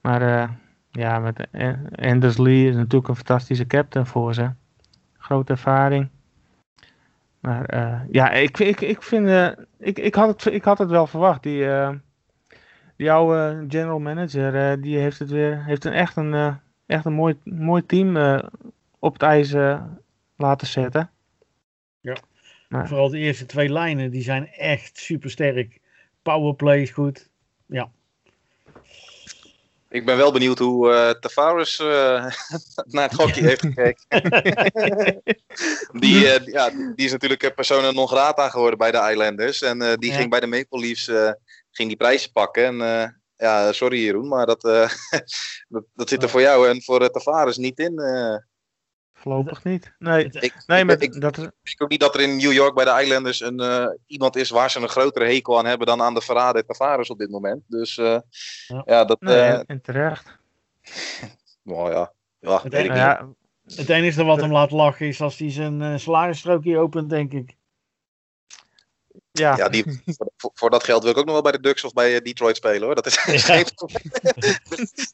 [0.00, 0.50] Maar
[0.90, 4.50] ja, met eh, Anders Lee is natuurlijk een fantastische captain voor ze.
[5.18, 6.08] Grote ervaring.
[7.40, 7.74] Maar
[8.10, 11.42] ja, ik, ik, ik vind, ik, ik, had het, ik had het wel verwacht.
[11.42, 11.66] Die,
[12.96, 17.38] die oude general manager, die heeft het weer, heeft een echt een, echt een mooi,
[17.44, 18.40] mooi team
[18.98, 19.54] op het ijs
[20.36, 21.10] laten zetten.
[22.68, 25.80] Maar- Vooral de eerste twee lijnen, die zijn echt super sterk.
[26.22, 27.28] Powerplay is goed.
[29.88, 31.86] Ik ben wel benieuwd hoe eh Tavares eh,
[32.94, 34.04] naar het hockey heeft gekeken.
[36.00, 39.62] die, eh, ja, die is natuurlijk een persona non grata geworden bij de Islanders.
[39.62, 40.16] En eh, die Ja.
[40.16, 41.32] ging bij de Maple Leafs eh,
[41.70, 42.64] ging die prijzen pakken.
[42.64, 44.90] En eh, ja, sorry Jeroen, maar dat, eh,
[45.74, 48.00] dat, dat zit er voor jou en voor uh, Tavares niet in.
[49.20, 49.94] Voorlopig niet.
[49.98, 52.52] Nee, ik, nee ik, maar ik dat is, denk ook niet dat er in New
[52.52, 55.86] York bij de Islanders een, eh, iemand is waar ze een grotere hekel aan hebben
[55.86, 57.62] dan aan de verrader Tavares op dit moment.
[57.66, 58.18] Dus eh,
[58.66, 58.82] Ja.
[58.86, 59.04] ja.
[59.04, 59.20] dat...
[59.20, 60.38] nee, eh, en terecht.
[61.62, 62.98] nou ja, ja, Het weet ik niet.
[62.98, 63.28] ja,
[63.64, 67.56] Het enige wat hem laat lachen is als hij zijn uh, salarisstrookje opent, denk ik.
[69.32, 70.02] Ja, ja die,
[70.36, 72.20] voor, voor, dat geld wil ik ook nog wel bij de Ducks of bij uh,
[72.20, 72.94] Detroit spelen hoor.
[72.94, 73.64] Dat is geen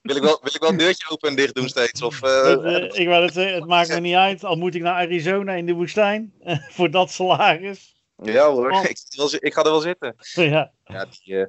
[0.03, 2.03] wil, ik wel, wil ik wel een deurtje open en dicht doen steeds?
[2.03, 2.51] Of, uh,
[3.01, 4.45] ik wil het zeggen, het maakt me niet uit.
[4.45, 6.33] Al moet ik naar Arizona in de woestijn
[6.71, 7.95] voor dat salaris.
[8.23, 8.99] Ja hoor, ik,
[9.39, 10.17] ik, ga er wel zitten.
[10.35, 11.47] Ja, ja die,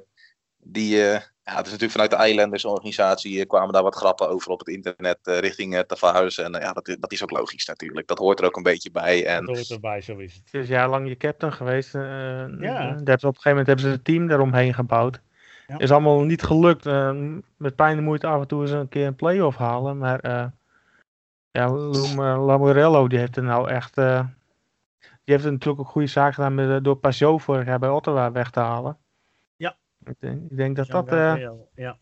[0.68, 4.50] die, ja, het is natuurlijk vanuit de Islanders organisatie eh, kwamen daar wat grappen over
[4.50, 6.38] op het internet uh, richting uh, Tavares.
[6.38, 8.06] En ja, dat, dat is ook logisch natuurlijk.
[8.06, 9.26] Dat hoort er ook een beetje bij.
[9.26, 9.44] En...
[9.44, 10.42] Dat hoort erbij, zo is het.
[10.44, 11.92] Het is jarenlang je captain geweest.
[11.92, 12.96] ja.
[13.04, 15.20] Daar op een gegeven moment hebben ze een team eromheen gebouwd.
[15.66, 15.78] Ja.
[15.78, 16.84] Is allemaal niet gelukt.
[17.56, 19.98] met pijn en moeite af en toe eens een keer een play-off halen.
[19.98, 20.50] Maar
[21.50, 21.70] ja,
[22.36, 23.94] Lamorello die heeft er nou echt...
[23.94, 28.50] die heeft natuurlijk ook goede zaken gedaan met, door Pajot vorig jaar bij Ottawa weg
[28.50, 28.96] te halen.
[30.08, 31.12] Ik denk, ik denk dat dat.
[31.12, 31.98] Uh, ja.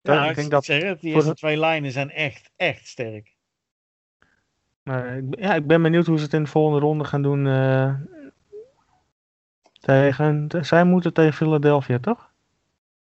[0.00, 0.64] ja, ik denk dat.
[0.64, 3.34] Die eerste twee lijnen zijn echt, echt sterk.
[4.82, 7.46] Maar ja, ik ben benieuwd hoe ze het in de volgende ronde gaan doen.
[7.46, 7.94] Uh,
[9.80, 12.30] tegen, zij moeten tegen Philadelphia, toch?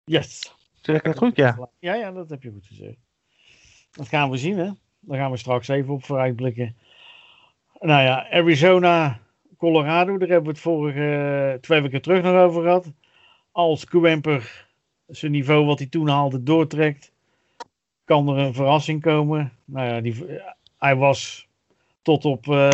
[0.05, 0.55] Yes.
[0.81, 1.37] Zeg ik dat goed?
[1.37, 1.69] Ja.
[1.79, 2.99] Ja, ja, dat heb je goed gezegd.
[3.91, 4.71] Dat gaan we zien, hè?
[5.01, 6.77] Daar gaan we straks even op vooruitblikken.
[7.81, 9.21] Nou ja, Arizona,
[9.57, 12.93] Colorado, daar hebben we het vorige twee weken terug nog over gehad
[13.57, 14.67] als Kwemper
[15.07, 17.13] zijn niveau wat hij toen haalde doortrekt,
[18.05, 19.53] kan er een verrassing komen.
[19.65, 20.25] Nou ja, die,
[20.79, 21.49] hij was
[22.03, 22.71] tot op uh,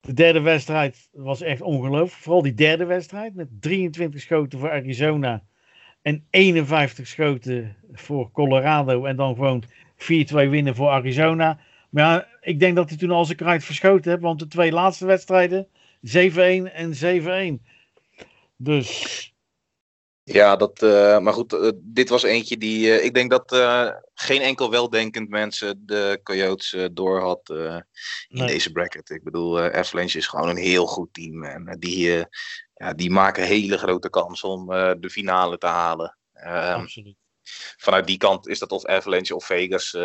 [0.00, 2.22] de derde wedstrijd was echt ongelooflijk.
[2.22, 5.42] Vooral die derde wedstrijd met 23 schoten voor Arizona
[6.02, 9.64] en 51 schoten voor Colorado en dan gewoon
[9.96, 11.58] 4-2 winnen voor Arizona.
[11.90, 14.72] Maar ja, ik denk dat hij toen al zijn kruid verschoten heeft, want de twee
[14.72, 15.70] laatste wedstrijden 7-1
[16.72, 17.62] en 7-1.
[18.56, 19.31] Dus
[20.24, 22.86] ja, dat, uh, maar goed, uh, dit was eentje die.
[22.86, 23.56] Uh, ik denk dat
[24.14, 27.84] geen enkel weldenkend mensen de Coyotes door had in
[28.28, 28.46] nee.
[28.46, 29.10] deze bracket.
[29.10, 31.44] Ik bedoel, Avalanche is gewoon een heel goed team.
[31.44, 32.26] En die,
[32.74, 34.66] ja, die maken hele grote kans om
[35.00, 36.18] de finale te halen.
[36.32, 37.16] Ehm, Absoluut.
[37.76, 39.96] Vanuit die kant is dat of Avalanche of Vegas,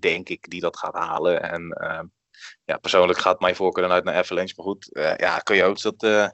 [0.00, 1.42] denk ik, die dat gaat halen.
[1.42, 2.06] En ehm,
[2.64, 4.54] ja, persoonlijk gaat mijn voorkeur dan uit naar Avalanche.
[4.56, 6.32] Maar goed, ja, Coyotes, dat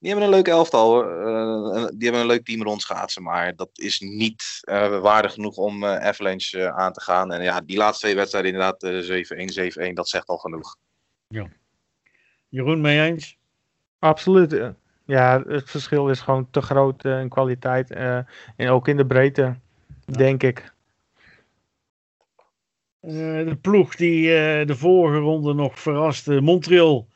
[0.00, 1.04] die hebben een leuk elftal.
[1.04, 3.22] Uh, die hebben een leuk team rondschaatsen.
[3.22, 7.32] Maar dat is niet uh, waardig genoeg om uh, Avalanche aan te gaan.
[7.32, 8.84] En ja, die laatste twee wedstrijden inderdaad
[9.86, 9.92] 7-1, 7-1.
[9.92, 10.76] Dat zegt al genoeg.
[11.28, 11.48] Ja.
[12.48, 13.36] Jeroen, mee eens?
[13.98, 14.72] Absoluut.
[15.06, 17.90] Ja, het verschil is gewoon te groot in kwaliteit.
[17.90, 19.56] en ook in de breedte,
[20.04, 20.72] denk ik.
[23.00, 24.26] de ploeg die
[24.64, 26.40] de vorige ronde nog verraste.
[26.40, 27.08] Montreal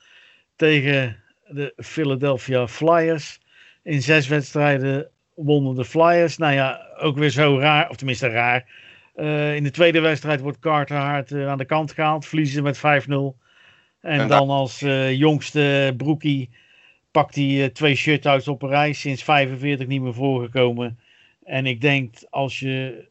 [0.56, 3.40] tegen de Philadelphia Flyers.
[3.82, 6.36] In zes wedstrijden wonnen de Flyers.
[6.36, 8.68] Nou ja, ook weer zo raar, of tenminste raar.
[9.16, 12.26] Uh, in de tweede wedstrijd wordt Carter Hart uh, aan de kant gehaald.
[12.26, 12.80] Verliezen met 5-0.
[12.80, 13.36] En,
[14.00, 16.50] en, dan als uh, jongste broekie
[17.10, 18.92] pakt hij twee shutouts op een rij.
[18.92, 20.98] Sinds 45 niet meer voorgekomen.
[21.42, 23.06] En ik denk als je.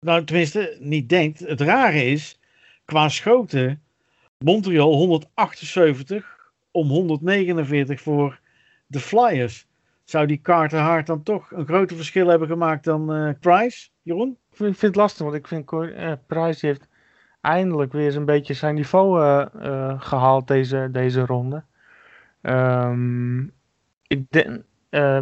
[0.00, 1.38] Nou, tenminste, niet denkt.
[1.38, 2.38] Het rare is,
[2.84, 3.82] qua schoten.
[4.38, 6.33] Montreal 178
[6.74, 8.40] om 149 voor
[8.86, 9.66] de Flyers.
[10.04, 14.38] Zou die Carter Hart dan toch een groter verschil hebben gemaakt dan uh, Price, Jeroen?
[14.50, 16.88] Ik vind, het lastig, want ik vind uh, Price heeft
[17.40, 21.62] eindelijk weer een beetje zijn niveau uh, gehaald deze, deze ronde.
[22.42, 23.52] Um,
[24.06, 24.62] ik denk,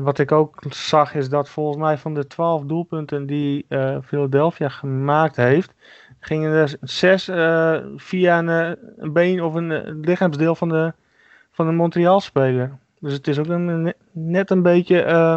[0.03, 3.67] wat ik ook zag is dat volgens mij van de 12 doelpunten die
[4.03, 5.75] Philadelphia gemaakt heeft,
[6.21, 7.25] gingen er zes
[7.97, 10.93] via een, been of een lichaamsdeel van de
[11.53, 12.79] van een Montreal-speler.
[13.01, 15.05] Dus het is ook een, net een beetje...
[15.05, 15.37] Uh,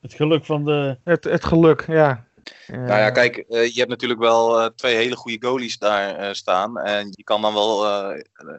[0.00, 0.96] het geluk van de...
[1.04, 2.24] Het, het geluk, ja.
[2.66, 6.78] nou ja, kijk, uh, je hebt natuurlijk wel uh, twee hele goede goalies daar staan.
[6.78, 7.86] En je kan dan wel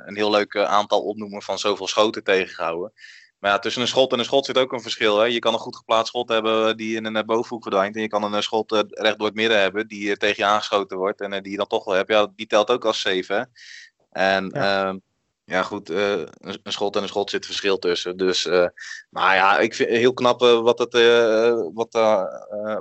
[0.05, 2.91] een heel leuk aantal opnoemen van zoveel schoten tegenhouden.
[3.39, 5.19] Maar ja, tussen een schot en een schot zit ook een verschil.
[5.19, 5.25] Hè?
[5.25, 7.95] Je kan een goed geplaatst schot hebben die in een bovenhoek verdwijnt.
[7.95, 11.21] En je kan een schot recht door het midden hebben die tegen je aangeschoten wordt.
[11.21, 12.09] En die je dan toch wel hebt.
[12.09, 13.47] Ja, die telt ook als safe.
[14.11, 14.87] En ja.
[14.87, 14.97] Ehm,
[15.49, 18.17] ja, goed, uh, een, schot en een schot zit verschil tussen.
[18.17, 18.67] Dus, uh,
[19.09, 20.93] maar ja, ik vind heel knap uh, wat, het,
[21.73, 21.93] wat,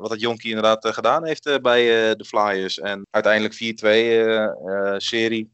[0.00, 1.84] wat het Jonkie inderdaad gedaan heeft bij
[2.16, 2.78] de Flyers.
[2.78, 5.52] En uiteindelijk 4-2 serie.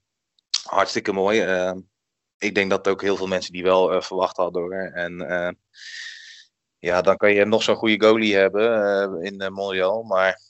[0.64, 1.40] Hartstikke mooi.
[2.38, 4.72] ik denk dat ook heel veel mensen die wel verwacht hadden hoor.
[4.72, 5.16] En
[6.78, 10.02] ja, dan kan je nog zo'n goede goalie hebben in Montreal.
[10.02, 10.40] Maar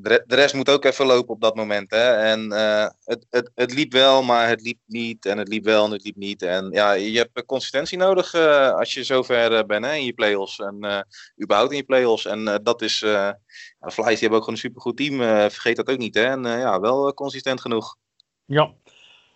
[0.00, 1.90] de, rest moet ook even lopen op dat moment.
[1.90, 2.12] Hè?
[2.12, 5.26] En uh, het, het, het liep wel, maar het liep niet.
[5.26, 6.42] En het liep wel en het liep niet.
[6.42, 10.12] En ja, je hebt consistentie nodig uh, als je zover uh, bent hè, in je
[10.12, 10.58] play-offs.
[10.58, 11.06] En
[11.42, 12.26] überhaupt in je play-offs.
[12.26, 12.98] En dat is.
[12.98, 13.36] de
[13.80, 15.18] Flyers die hebben ook gewoon een supergoed team.
[15.50, 16.14] vergeet dat ook niet.
[16.14, 16.24] Hè?
[16.24, 17.96] En ja, wel consistent genoeg.
[18.44, 18.72] Ja.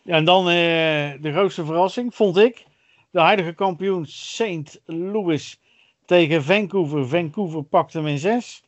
[0.03, 2.65] Ja, en dan de grootste verrassing, vond ik.
[3.11, 4.81] De huidige kampioen St.
[4.85, 5.61] Louis
[6.05, 7.09] tegen Vancouver.
[7.09, 8.63] Vancouver pakte hem in zes.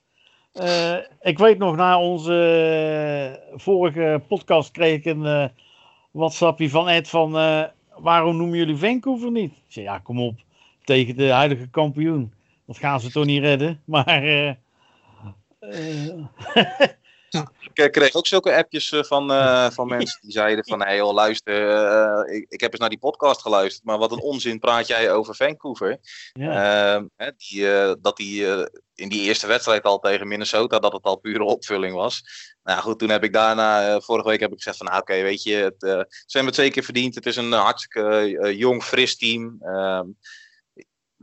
[1.20, 5.50] Ik weet nog, na onze vorige podcast kreeg ik een
[6.10, 7.32] WhatsAppje van Ed van
[7.96, 9.52] waarom noemen jullie Vancouver niet?
[9.52, 10.34] Ik zei, ja, kom op,
[10.84, 12.32] tegen de huidige kampioen.
[12.66, 13.80] Dat gaan ze toch niet redden.
[13.84, 14.56] Maar.
[17.72, 20.82] Ik kreeg ook zulke appjes eh, van, uh, van mensen die zeiden van...
[20.82, 23.84] Hé joh, luister, ik, ik, heb eens naar die podcast geluisterd...
[23.84, 25.98] maar wat een onzin praat jij over Vancouver.
[26.32, 26.94] Ja.
[27.16, 27.66] Ehm, die,
[28.00, 28.46] dat die
[28.94, 30.78] in die eerste wedstrijd al tegen Minnesota...
[30.78, 32.22] dat het al pure opvulling was.
[32.62, 34.00] Nou goed, toen heb ik daarna...
[34.00, 34.86] vorige week heb ik gezegd van...
[34.86, 37.14] Nou, oké, weet je, het, ze hebben het zeker verdiend.
[37.14, 39.56] Het is een hartstikke jong, fris team...
[39.60, 40.06] Ehm,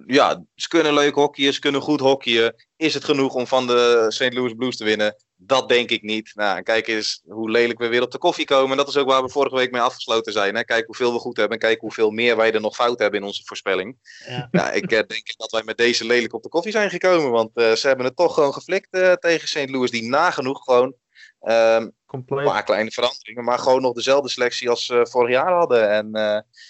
[0.05, 2.55] ja, ze kunnen leuk hockeyen, ze kunnen goed hockeyen.
[2.75, 4.33] Is het genoeg om van de St.
[4.33, 5.15] Louis Blues te winnen?
[5.39, 6.31] Dat denk ik niet.
[6.35, 8.71] Nou, kijk eens hoe lelijk we weer op de koffie komen.
[8.71, 10.55] En dat is ook waar we vorige week mee afgesloten zijn.
[10.55, 10.63] Hè?
[10.63, 13.25] Kijk hoeveel we goed hebben en kijk hoeveel meer wij er nog fout hebben in
[13.25, 13.97] onze voorspelling.
[14.27, 14.47] Ja.
[14.51, 17.31] Nou, ik eh, denk dat wij met deze lelijk op de koffie zijn gekomen.
[17.31, 19.69] Want uh, ze hebben het toch gewoon geflikt uh, tegen St.
[19.69, 20.95] Louis, die nagenoeg gewoon
[21.41, 25.89] Um, Een paar kleine veranderingen, maar gewoon nog dezelfde selectie als uh, vorig jaar hadden.
[25.89, 26.21] En uh,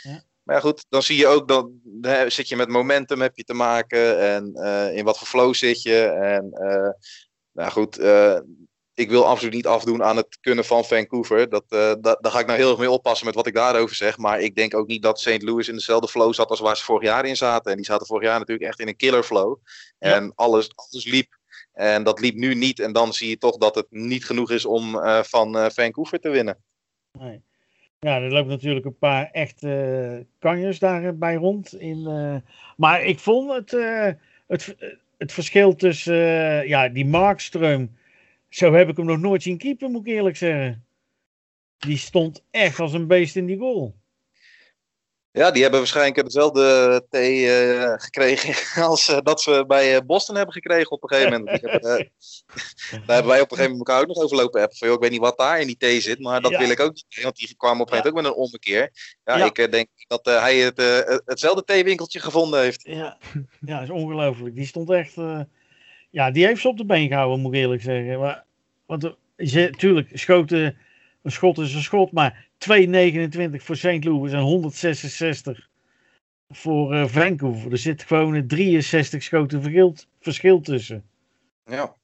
[0.02, 0.24] ja.
[0.44, 1.82] Maar ja, goed, dan zie je ook, dan
[2.28, 4.20] zit je met momentum heb je te maken.
[4.20, 6.04] En uh, in wat voor flow zit je.
[6.06, 6.50] En
[7.58, 8.40] nou goed, uh,
[8.94, 11.50] ik wil absoluut niet afdoen aan het kunnen van Vancouver.
[11.50, 14.18] Dat, dat, daar ga ik nou heel erg mee oppassen met wat ik daarover zeg.
[14.18, 15.42] Maar ik denk ook niet dat St.
[15.42, 17.72] Louis in dezelfde flow zat als waar ze vorig jaar in zaten.
[17.72, 19.58] En die zaten vorig jaar natuurlijk echt in een killer flow.
[20.00, 20.32] En ja.
[20.36, 21.38] alles, alles liep.
[21.74, 22.80] En dat liep nu niet.
[22.80, 26.58] En dan zie je toch dat het niet genoeg is om van Vancouver te winnen.
[27.12, 27.42] Nee.
[28.00, 31.74] Ja, er loopt natuurlijk een paar echte kanjers daarbij rond.
[31.74, 32.04] In,
[32.78, 33.72] maar ik vond het,
[34.48, 34.76] het,
[35.18, 37.90] het verschil tussen uh, ja, die Markström.
[38.50, 40.86] Zo heb ik hem nog nooit zien keeper, moet ik eerlijk zeggen.
[41.78, 43.96] Die stond echt als een beest in die goal.
[45.38, 50.54] Ja, die hebben waarschijnlijk dezelfde thee uh, gekregen als uh, dat ze bij Boston hebben
[50.54, 51.62] gekregen op een gegeven moment.
[51.62, 54.94] Heb, daar hebben wij op een gegeven moment elkaar ook nog over lopen appen.
[54.94, 56.60] Ik weet niet wat daar in die thee zit, maar dat ja.
[56.60, 57.24] wil ik ook niet.
[57.24, 58.92] Want die kwamen op een gegeven moment ook met een ommekeer.
[59.24, 59.46] Ja, ja.
[59.46, 60.82] ik denk dat hij het,
[61.26, 62.82] hetzelfde theewinkeltje gevonden heeft.
[62.84, 63.18] Ja,
[63.60, 64.56] ja is ongelooflijk.
[64.56, 65.14] Die stond echt...
[66.10, 68.20] ja, die heeft ze op de been gehouden, moet ik eerlijk zeggen.
[68.20, 68.44] Maar,
[68.86, 70.78] want je, tuurlijk, schoten,
[71.28, 74.04] een schot is een schot, maar 2,29 voor St.
[74.04, 75.68] Louis en 166
[76.50, 77.72] voor uh, Vancouver.
[77.72, 81.04] Er zit gewoon een 63 schoten verschil, verschil tussen.
[81.66, 81.96] Ja.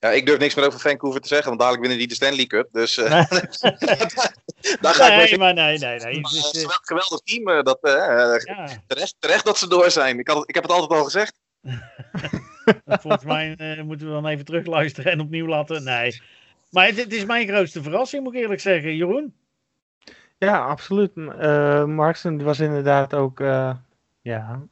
[0.00, 2.46] Ja, ik durf niks meer over Vancouver te zeggen, want dadelijk winnen die de Stanley
[2.46, 2.68] Cup.
[2.72, 3.22] Dus uh, nee.
[4.80, 6.20] daar ga nee, ik maar nee, nee, nee.
[6.20, 7.64] Maar, het is een geweldig team.
[7.64, 8.82] Dat, uh, ja.
[8.86, 10.18] terecht, terecht dat ze door zijn.
[10.18, 11.40] Ik, had, ik heb het altijd al gezegd.
[13.02, 15.84] Volgens mij uh, moeten we dan even terugluisteren en opnieuw laten.
[15.84, 16.20] Nee.
[16.70, 18.96] Maar het, is mijn grootste verrassing, moet ik eerlijk zeggen.
[18.96, 19.34] Jeroen?
[20.38, 21.10] Ja, absoluut.
[21.16, 23.40] Uh, Marksen was inderdaad ook.
[23.40, 23.74] Uh,
[24.20, 24.62] ja,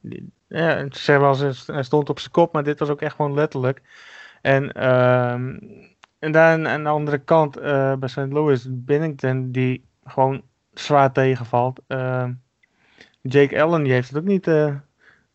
[0.48, 3.82] ja, zeg wel, hij stond op zijn kop, maar dit was ook echt gewoon letterlijk.
[4.42, 5.32] En, uh,
[6.18, 7.60] en daar aan de andere kant
[8.00, 8.16] bij St.
[8.16, 10.42] Louis, Binnington, die gewoon
[10.74, 11.80] zwaar tegenvalt.
[11.86, 12.32] Ehm,
[13.22, 14.50] Jake Allen, die heeft het ook niet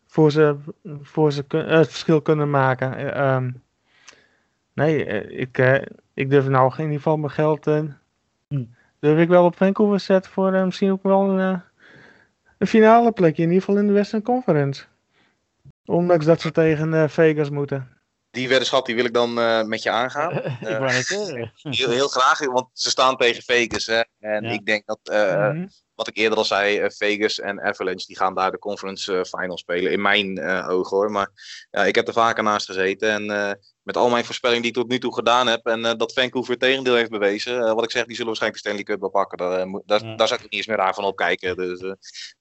[0.06, 0.56] voor ze,
[1.02, 3.14] voor verschil kunnen maken.
[3.14, 3.50] Ehm,
[4.74, 5.58] nee, ik,
[6.14, 7.64] ik durf nou in ieder geval mijn geld.
[7.64, 8.64] Hm
[9.02, 11.60] durf ik wel op Vancouver zetten voor uh, misschien ook wel een, uh,
[12.58, 13.42] een finale plekje.
[13.42, 14.84] In ieder geval in de Western Conference.
[15.84, 17.96] Ondanks dat ze tegen uh, Vegas moeten.
[18.30, 19.34] Die weddenschap die wil ik dan
[19.68, 20.32] met je aangaan.
[20.60, 21.08] ik wou het
[21.78, 23.86] heel, heel graag, want ze staan tegen Vegas.
[23.86, 24.02] Hè?
[24.20, 25.68] En ik denk dat, mm -hmm.
[25.94, 29.92] wat ik eerder al zei, Vegas en Avalanche die gaan daar de conference final spelen.
[29.92, 31.10] In mijn ogen hoor.
[31.10, 31.28] Maar
[31.70, 33.10] ja, ik heb er vaker naast gezeten.
[33.10, 35.66] En met al mijn voorspellingen die ik tot nu toe gedaan heb.
[35.66, 37.54] En uh, dat Vancouver het tegendeel heeft bewezen.
[37.54, 39.38] Uh, wat ik zeg, die zullen waarschijnlijk de Stanley Cup wel pakken.
[39.38, 40.16] Daar, uh, daar, ja.
[40.16, 41.56] daar zou ik niet eens meer aan van opkijken.
[41.56, 41.80] Dus,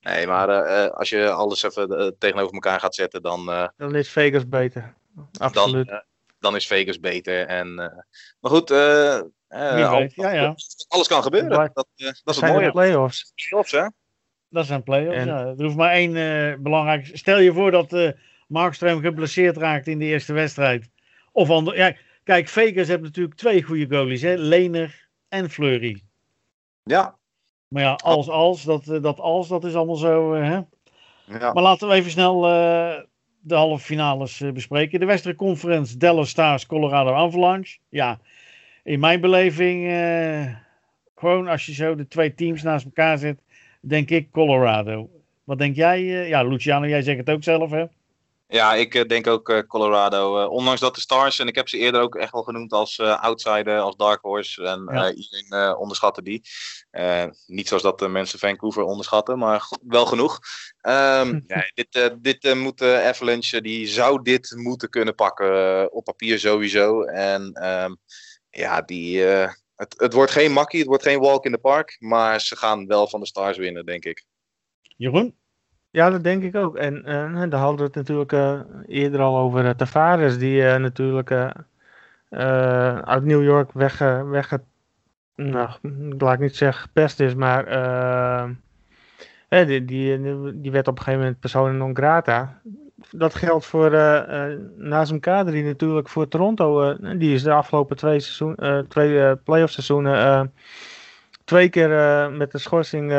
[0.01, 0.49] nee, maar
[0.89, 3.69] als je alles even tegenover elkaar gaat zetten, dan...
[3.77, 4.93] dan is Vegas beter.
[5.37, 5.87] Absoluut.
[5.87, 6.03] Dan,
[6.39, 7.45] dan is Vegas beter.
[7.45, 7.75] En,
[8.39, 8.77] maar goed, al,
[9.49, 10.55] ja, ja.
[10.87, 11.49] alles kan gebeuren.
[11.49, 12.71] Dat, dat is het mooie.
[12.71, 13.31] Playoffs.
[13.35, 13.87] Playoffs, hè?
[14.49, 15.25] Dat zijn playoffs, en...
[15.25, 15.45] ja.
[15.45, 17.09] Er hoeft maar één belangrijk...
[17.13, 18.13] Stel je voor dat
[18.47, 20.89] Markström geblesseerd raakt in de eerste wedstrijd.
[21.31, 24.35] Of ander, ja, kijk, Vegas heeft natuurlijk twee goede goalies, hè?
[24.35, 26.01] Lener en Fleury.
[26.83, 27.19] Ja.
[27.67, 30.35] Maar ja, als, als, dat, eh, dat als, dat is allemaal zo.
[30.35, 30.59] Uh, hè?
[31.39, 31.53] Ja.
[31.53, 32.99] Maar laten we even snel uh,
[33.39, 34.99] de halve finales uh, bespreken.
[34.99, 37.77] De Western Conference, Dallas Stars, Colorado Avalanche.
[37.89, 38.19] Ja,
[38.83, 39.83] in mijn beleving,
[41.15, 43.41] gewoon als je zo de twee teams naast elkaar zet,
[43.81, 45.09] denk ik Colorado.
[45.43, 46.03] Wat denk jij?
[46.27, 47.85] ja, Luciano, jij zegt het ook zelf, hè?
[48.53, 50.41] Ja, ik uh, denk ook uh, Colorado.
[50.41, 52.99] Uh, ondanks dat de Stars, en ik heb ze eerder ook echt wel genoemd als
[52.99, 54.63] outsider, als dark horse.
[54.63, 55.13] En ja.
[55.13, 56.41] iedereen onderschatte die.
[57.45, 60.39] niet zoals dat de mensen Vancouver onderschatten, maar wel genoeg.
[60.87, 65.91] Um, ja, dit dit moet Avalanche, die zou dit moeten kunnen pakken.
[65.91, 67.03] op papier sowieso.
[67.03, 67.97] En um,
[68.49, 69.19] ja, die,
[69.75, 71.95] het, het wordt geen makkie, het wordt geen walk in the park.
[71.99, 74.25] Maar ze gaan wel van de Stars winnen, denk ik.
[74.97, 75.40] Jeroen?
[75.91, 76.75] Ja, dat denk ik ook.
[76.75, 81.31] En uh, daar hadden we het natuurlijk uh, eerder al over uh, Tavares, die natuurlijk
[83.05, 84.57] uit New York weg, weg
[85.35, 85.69] nou,
[86.11, 87.65] ik laat niet zeggen gepest is, maar
[89.49, 90.21] die, die,
[90.61, 92.61] die werd op een gegeven moment persona non grata.
[93.11, 93.91] Dat geldt voor
[94.77, 96.95] Nazem Kadri natuurlijk voor Toronto.
[97.17, 100.53] die is de afgelopen twee, seizoen, twee playoff seizoenen
[101.43, 101.89] twee keer
[102.31, 103.11] met de schorsing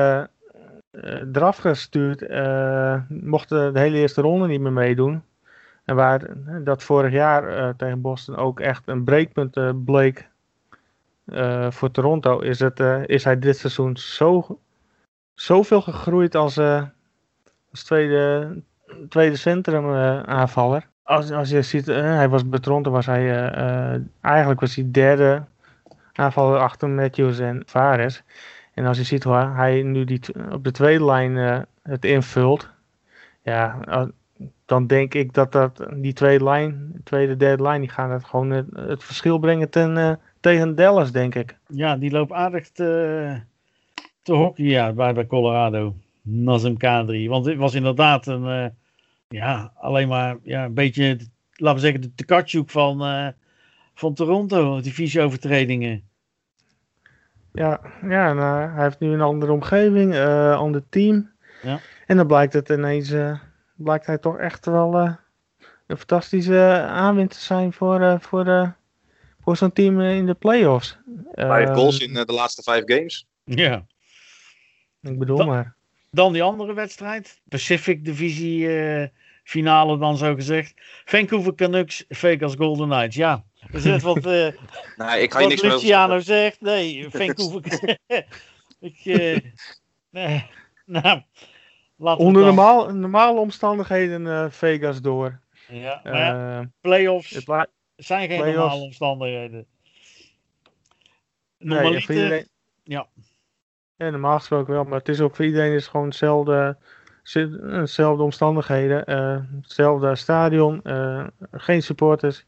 [1.33, 2.23] eraf gestuurd.
[2.23, 5.23] Uh, mochten de hele eerste ronde niet meer meedoen.
[5.85, 6.27] En waar
[6.65, 10.29] dat vorig jaar tegen Boston ook echt een breekpunt bleek
[11.69, 14.59] voor Toronto, is, het, is hij dit seizoen zo,
[15.35, 16.59] zoveel gegroeid als,
[17.71, 18.57] als tweede,
[19.09, 20.89] tweede centrum aanvaller.
[21.03, 23.51] Als, als je ziet, hij was bij Toronto was hij
[24.21, 25.43] eigenlijk was hij derde
[26.13, 28.23] aanvaller achter Matthews en Vares.
[28.75, 30.21] En als je ziet hoe hij nu die,
[30.53, 32.71] op de tweede lijn uh, het invult,
[33.43, 33.79] ja,
[34.65, 38.51] dan denk ik dat, dat die tweede lijn, tweede, derde lijn, die gaan het gewoon
[38.51, 41.59] het, verschil brengen ten, uh, tegen Dallas, denk ik.
[41.67, 43.41] Ja, die loopt aardig te,
[44.23, 45.95] te hockey ja, bij, bij Colorado.
[46.23, 47.29] Nazem Kadri.
[47.29, 48.75] Want het was inderdaad een,
[49.29, 51.19] ja, alleen maar ja, een beetje,
[51.53, 52.99] laten we zeggen, de Tkachuk van,
[53.95, 56.03] van Toronto, die visie-overtredingen.
[57.53, 61.31] Ja, ja en, uh, hij heeft nu een andere omgeving, uh, ander team.
[61.63, 61.81] Ja.
[62.07, 63.39] En dan blijkt het ineens, uh,
[63.75, 64.95] blijkt hij toch echt wel
[65.87, 68.75] een fantastische aanwinst te zijn voor, voor,
[69.41, 70.99] voor zo'n team in de playoffs.
[71.33, 73.27] Vijf goals in de laatste vijf games.
[73.45, 73.87] Ja.
[75.01, 75.75] Ik bedoel maar.
[76.11, 79.11] Dan die andere wedstrijd, Pacific Divisie
[79.45, 80.75] finale dan zo gezegd.
[81.05, 83.17] Vancouver Canucks, Vegas Golden Knights.
[83.17, 84.49] Ja, is het wat, uh,
[84.97, 86.61] nee, ik kan je niks Luciano zegt?
[86.61, 87.99] Nee, Vancouver.
[88.81, 89.39] ik, uh,
[90.11, 90.47] nee,
[90.87, 91.23] nou,
[91.97, 95.41] Onder normaal, normale omstandigheden uh, Vegas door.
[95.69, 97.45] Ja, maar ja, playoffs
[97.97, 98.57] zijn geen playoffs.
[98.57, 99.67] normale omstandigheden.
[101.59, 102.49] Nee, voor iedereen,
[102.83, 103.09] ja.
[103.97, 104.11] ja.
[104.11, 106.77] normaal gesproken wel, maar het is ook voor iedereen is gewoon hetzelfde,
[107.63, 109.11] hetzelfde omstandigheden.
[109.61, 110.83] hetzelfde stadion,
[111.53, 112.45] geen supporters.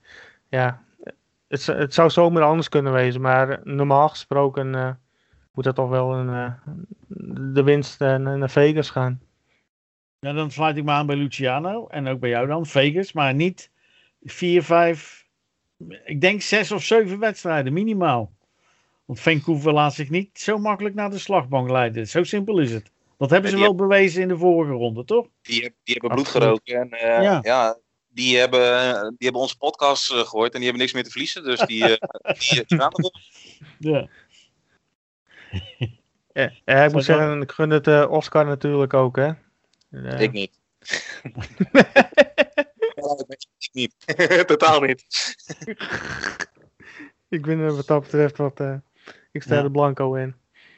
[0.49, 0.85] Ja,
[1.55, 4.91] het, het zou zomaar anders kunnen wezen, maar normaal gesproken uh,
[5.53, 6.53] moet dat toch wel een, uh,
[7.53, 9.21] de winst uh, naar Vegas gaan.
[10.19, 13.35] Ja, dan sluit ik me aan bij Luciano en ook bij jou dan, Vegas, maar
[13.35, 13.71] niet
[14.23, 15.27] vier, vijf,
[16.05, 18.33] ik denk zes of zeven wedstrijden minimaal.
[19.05, 22.09] Want Vancouver laat zich niet zo makkelijk naar de slagbank leiden.
[22.09, 22.91] Zo simpel is het.
[23.19, 25.27] Dat hebben ze wel bewezen in de vorige ronde, toch?
[25.43, 26.91] Die, die hebben bloed geroken.
[26.91, 27.39] En, ja.
[27.43, 27.77] ja
[28.15, 28.61] die hebben,
[29.01, 31.45] die hebben onze podcast uh, gehoord en die hebben niks meer te verliezen.
[31.45, 31.89] Dus die, uh,
[32.39, 33.17] die, die gaan erop.
[33.79, 34.09] Ja.
[36.33, 39.31] ja, ja, ik moet zeggen, ik gun het uh, Oscar natuurlijk ook, hè?
[40.19, 40.61] Ik niet.
[43.59, 43.95] ik niet.
[44.47, 45.05] Totaal niet.
[47.29, 48.61] ik ben er wat dat betreft wat.
[49.33, 49.63] ik sta ja.
[49.63, 50.35] er blanco in.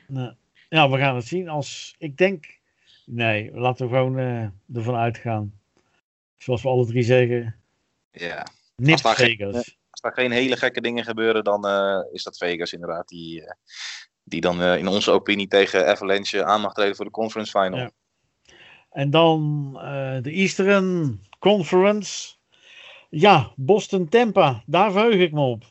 [0.06, 0.34] Nou,
[0.68, 1.48] ja, we gaan het zien.
[1.48, 2.58] Als ik denk.
[3.04, 4.18] Nee, laten we gewoon
[4.74, 5.55] ervan uitgaan
[6.36, 7.56] Zoals we alle drie zeggen.
[8.10, 8.46] Ja.
[8.76, 9.36] Niet als Vegas.
[9.36, 13.08] Geen, als daar geen hele gekke dingen gebeuren, dan uh, is dat Vegas inderdaad.
[13.08, 13.50] Die, uh,
[14.24, 17.78] die dan uh, in onze opinie tegen Avalanche aan mag treden voor de conference final.
[17.78, 17.90] Ja.
[18.90, 19.72] En dan
[20.22, 22.34] de Eastern Conference.
[23.10, 24.62] Ja, Boston Tampa.
[24.66, 25.64] Daar verheug ik me op.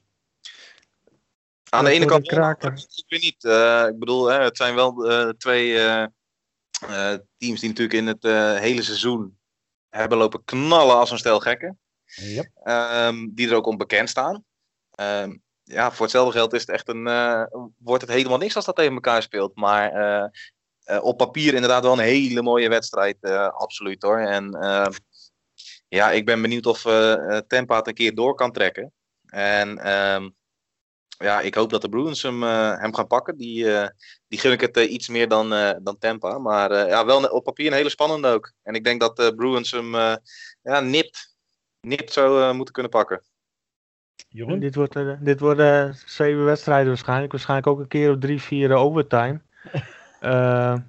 [1.70, 3.44] Aan de ene kant, ik weet niet.
[3.94, 4.94] ik bedoel, hè, het zijn wel
[5.38, 5.74] twee
[7.38, 8.24] teams die natuurlijk in het
[8.62, 9.35] hele seizoen
[9.96, 11.80] hebben lopen knallen als een stel gekken.
[12.06, 12.50] Yep.
[12.64, 14.44] Um, die er ook onbekend staan.
[15.00, 17.44] Um, ja, voor hetzelfde geld is het echt een, uh,
[17.78, 19.56] wordt het helemaal niks als dat tegen elkaar speelt.
[19.56, 20.28] Maar uh,
[20.86, 23.18] uh, op papier inderdaad wel een hele mooie wedstrijd.
[23.52, 24.20] absoluut hoor.
[24.20, 24.92] En ehm,
[25.88, 26.82] ja, ik ben benieuwd of
[27.48, 28.94] Tampa het een keer door kan trekken.
[29.26, 29.78] En
[31.18, 33.38] ja, ik hoop dat de Bruins hem, uh, hem gaan pakken.
[33.38, 33.88] Die, uh,
[34.28, 35.50] die gun ik het uh, iets meer dan,
[35.84, 36.38] dan Tampa.
[36.38, 38.52] Maar ja, wel op papier een hele spannende ook.
[38.64, 39.96] En ik denk dat de Bruins hem
[40.62, 41.36] ja, nipt,
[41.82, 43.24] nipt zou moeten kunnen pakken.
[44.28, 44.60] Jeroen?
[44.60, 47.32] Dit, wordt, dit worden zeven wedstrijden waarschijnlijk.
[47.32, 49.42] Waarschijnlijk ook een keer op drie, vier overtime.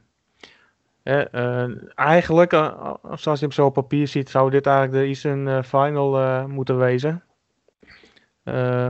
[1.94, 2.50] eigenlijk,
[3.14, 7.24] zoals je hem zo op papier ziet, zou dit eigenlijk de Eastern Final moeten wezen.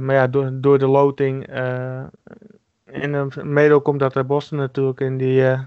[0.00, 1.46] Maar ja, door, door de loting
[2.84, 5.58] en mede ook omdat Boston natuurlijk in die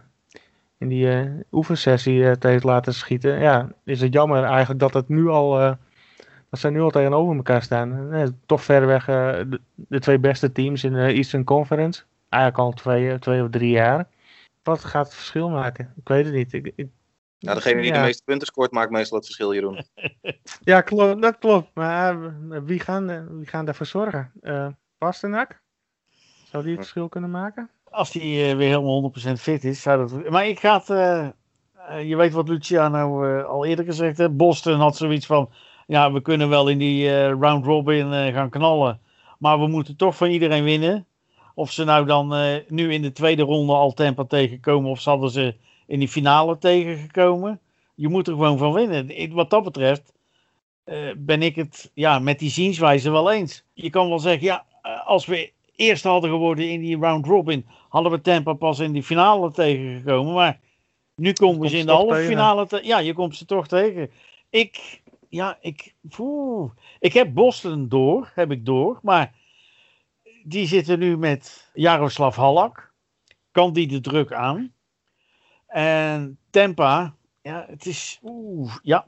[0.78, 3.40] in die oefensessie uh, heeft laten schieten.
[3.40, 5.78] Ja, is het jammer eigenlijk dat het nu al.
[6.50, 8.12] Dat zij nu al tegenover elkaar staan.
[8.46, 12.04] toch verreweg de, de, twee beste teams in de Eastern Conference.
[12.30, 14.08] Eigenlijk al twee, twee of drie jaar.
[14.64, 15.94] Wat gaat het verschil maken?
[15.96, 16.88] Ik weet het niet.
[17.40, 19.86] Ja, degene die de meeste punten scoort, maakt meestal het verschil, Jeroen.
[20.64, 21.70] ja, klopt, dat klopt.
[21.74, 22.36] Maar
[22.66, 24.32] wie gaan, wie gaan daarvoor zorgen?
[24.42, 24.68] Uh,
[24.98, 25.62] Pasternak?
[26.44, 27.70] Zou die het verschil kunnen maken?
[27.90, 30.30] Als hij uh, weer helemaal 100% fit is, zou dat.
[30.30, 30.90] Maar ik ga het.
[30.90, 34.38] Uh, je weet wat Luciano al eerder gezegd heeft.
[34.38, 35.50] Boston had zoiets van.
[35.88, 39.00] Ja, we kunnen wel in die round robin gaan knallen.
[39.40, 41.06] Maar we moeten toch van iedereen winnen.
[41.56, 42.36] Of ze nou dan
[42.68, 44.90] nu in de tweede ronde al Tampa tegenkomen.
[44.90, 45.56] Of hadden ze
[45.90, 47.60] in die finale tegengekomen.
[47.96, 49.34] Je moet er gewoon van winnen.
[49.34, 50.14] Wat dat betreft.
[51.18, 53.64] ben ik het ja, met die zienswijze wel eens.
[53.74, 54.66] Je kan wel zeggen, ja,
[55.06, 59.04] als we eerst hadden geworden in die round robin, hadden we Tampa pas in die
[59.04, 60.34] finale tegengekomen.
[60.34, 60.60] Maar
[61.16, 62.86] nu komen we ze in de halve finale tegen.
[62.86, 64.12] Ja, je komt ze toch tegen.
[64.50, 69.00] Ik, ja, ik, oeh, ik heb Boston door, heb ik door.
[69.02, 69.34] Maar
[70.44, 72.94] die zitten nu met Jaroslav Halak.
[73.52, 74.74] Kan die de druk aan?
[75.70, 79.08] En Tampa, ja, het is, oeh, ja.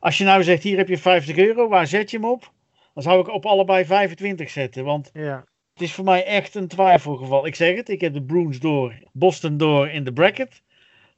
[0.00, 2.52] Als je nou zegt, hier heb je 50 euro, waar zet je hem op?
[2.94, 4.84] Dan zou ik op allebei 25 zetten.
[4.84, 5.44] Want ja.
[5.72, 7.46] Het is voor mij echt een twijfelgeval.
[7.46, 10.62] Ik zeg het, ik heb de Bruins door, Boston door in de bracket.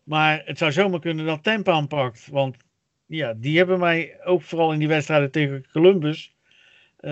[0.03, 2.29] Maar het zou zomaar kunnen dat Tampa aanpakt.
[2.31, 2.57] Want
[3.07, 6.35] ja, die hebben mij ook vooral in die wedstrijden tegen Columbus
[7.01, 7.11] uh,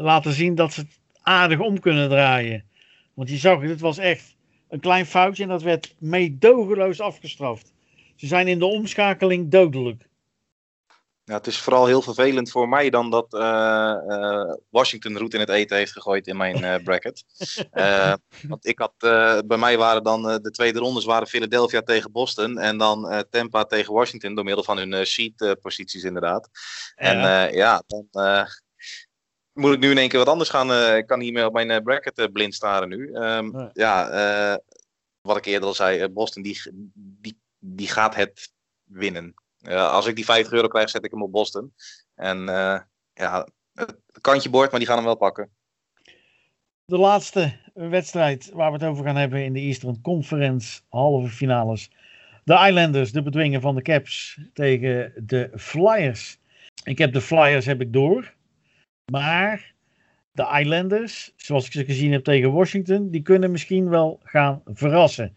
[0.00, 2.64] laten zien dat ze het aardig om kunnen draaien.
[3.14, 4.36] Want je zag het, het was echt
[4.70, 7.72] een klein foutje en dat werd meedogenloos afgestraft.
[8.16, 10.08] Ze zijn in de omschakeling dodelijk.
[11.24, 15.40] Ja, het is vooral heel vervelend voor mij dan dat uh, uh, Washington roet in
[15.40, 17.24] het eten heeft gegooid in mijn uh, bracket.
[18.48, 18.92] want ik had,
[19.46, 23.94] bij mij waren dan de tweede rondes waren Philadelphia tegen Boston en dan Tampa tegen
[23.94, 26.48] Washington door middel van hun seat posities inderdaad.
[26.94, 27.18] En
[27.52, 28.06] ja, dan
[29.60, 30.96] moet ik nu in één keer wat anders gaan.
[30.96, 33.14] ik kan niet meer op mijn bracket blind staren nu.
[33.14, 34.60] Um, Ja,
[35.20, 36.60] wat ik eerder al zei, Boston die,
[36.94, 38.52] die, die gaat het
[38.84, 39.34] winnen
[39.68, 41.74] als ik die 50 euro krijg, zet ik hem op Boston.
[42.14, 42.38] En
[43.12, 45.50] ja, het kantje boord, maar die gaan hem wel pakken.
[46.84, 51.90] De laatste wedstrijd waar we het over gaan hebben in de Eastern Conference halve finales.
[52.44, 56.38] De Islanders, de bedwingen van de Caps tegen de Flyers.
[56.84, 58.34] Ik heb de Flyers heb ik door.
[59.10, 59.74] Maar
[60.32, 65.36] de Islanders, zoals ik ze gezien heb tegen Washington, die kunnen misschien wel gaan verrassen.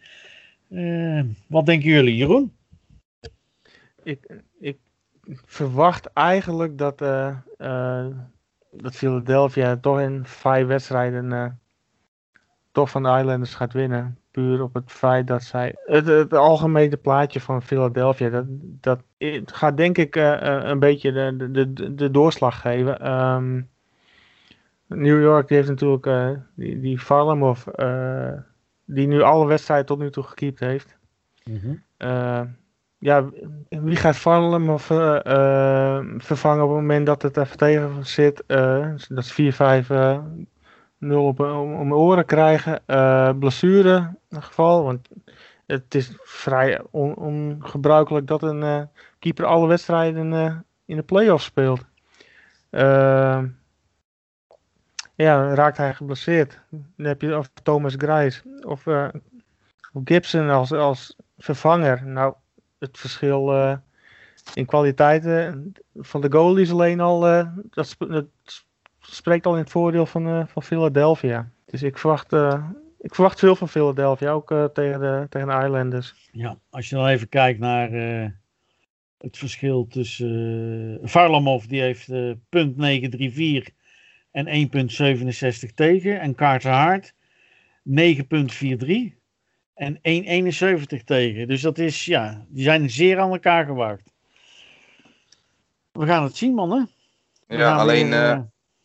[0.70, 2.54] Uh, wat denken jullie, Jeroen?
[4.04, 4.78] ik, ik
[5.46, 8.08] verwacht eigenlijk dat, uh, uh,
[8.72, 11.60] dat Philadelphia toch in vijf wedstrijden
[12.72, 14.18] toch van de Islanders gaat winnen.
[14.32, 15.76] Puur op het feit dat zij.
[15.86, 18.30] Het, het algemene plaatje van Philadelphia.
[18.30, 19.00] Dat, dat
[19.46, 23.12] gaat denk ik een beetje de, de, de, doorslag geven.
[23.12, 23.70] Um,
[24.88, 27.66] New York heeft natuurlijk die, die Varlamov.
[28.86, 30.98] die nu alle wedstrijden tot nu toe gekiept heeft.
[31.44, 32.56] Mm -hmm
[33.04, 33.30] ja,
[33.70, 34.18] wie gaat
[35.28, 38.44] uh, vervangen op het moment dat het even tegen zit?
[39.08, 39.56] Dat is
[41.02, 42.82] 4-5-0 op om, oren krijgen.
[43.40, 43.96] blessure
[44.30, 45.08] in geval, want
[45.66, 48.90] het is vrij on, ongebruikelijk dat een
[49.24, 50.34] keeper alle wedstrijden
[50.86, 51.86] in de playoffs speelt.
[55.16, 56.60] ja, raakt hij geblesseerd.
[56.70, 58.88] Dan heb je of Thomas Grijs of,
[59.94, 62.06] of Gibson als, als vervanger.
[62.06, 62.34] Nou,
[62.84, 63.76] het verschil uh,
[64.54, 68.26] in kwaliteiten van de goalies alleen al, uh, dat, dat,
[69.00, 71.50] spreekt al in het voordeel van, uh, van Philadelphia.
[71.66, 72.34] Dus ik verwacht,
[73.00, 76.30] ik verwacht veel van Philadelphia, ook tegen, de, tegen de Islanders.
[76.32, 77.90] Ja, als je dan even kijkt naar
[79.24, 82.08] het verschil tussen Varlamov, die heeft
[82.50, 83.74] punt 934
[84.32, 84.48] en
[85.68, 86.20] 1,67 tegen.
[86.20, 87.14] En Carter Hart
[87.84, 89.14] 9,43
[89.74, 91.48] en 1,71 tegen.
[91.48, 94.12] Dus dat is, ja, die zijn zeer aan elkaar gewaagd.
[95.92, 96.90] We gaan het zien, mannen.
[97.48, 98.40] ja, alleen, uh,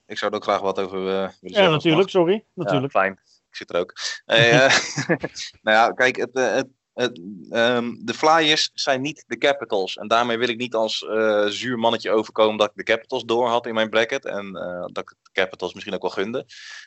[0.06, 1.62] ik zou er ook graag wat over uh, willen zeggen.
[1.62, 2.44] Ja, natuurlijk, sorry.
[2.54, 2.92] Natuurlijk.
[2.92, 3.12] Ja, fijn,
[3.50, 3.92] ik zit er ook.
[5.62, 6.66] nou ja, kijk, het, het, het
[7.00, 9.96] um, de Flyers zijn niet de Capitals.
[9.96, 13.48] En daarmee wil ik niet als uh, zuur mannetje overkomen dat ik de Capitals door
[13.48, 14.24] had in mijn bracket.
[14.24, 14.52] En
[14.92, 16.46] dat ik de Capitals misschien ook wel gunde.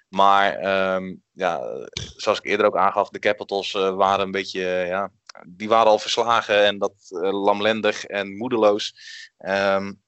[0.09, 0.53] Maar
[0.95, 1.61] um, ja,
[2.15, 5.11] zoals ik eerder ook aangaf, de Capitals uh, waren een beetje, ja,
[5.47, 6.93] die waren al verslagen en dat
[7.31, 8.93] lamlendig en moedeloos.
[9.37, 10.01] Um,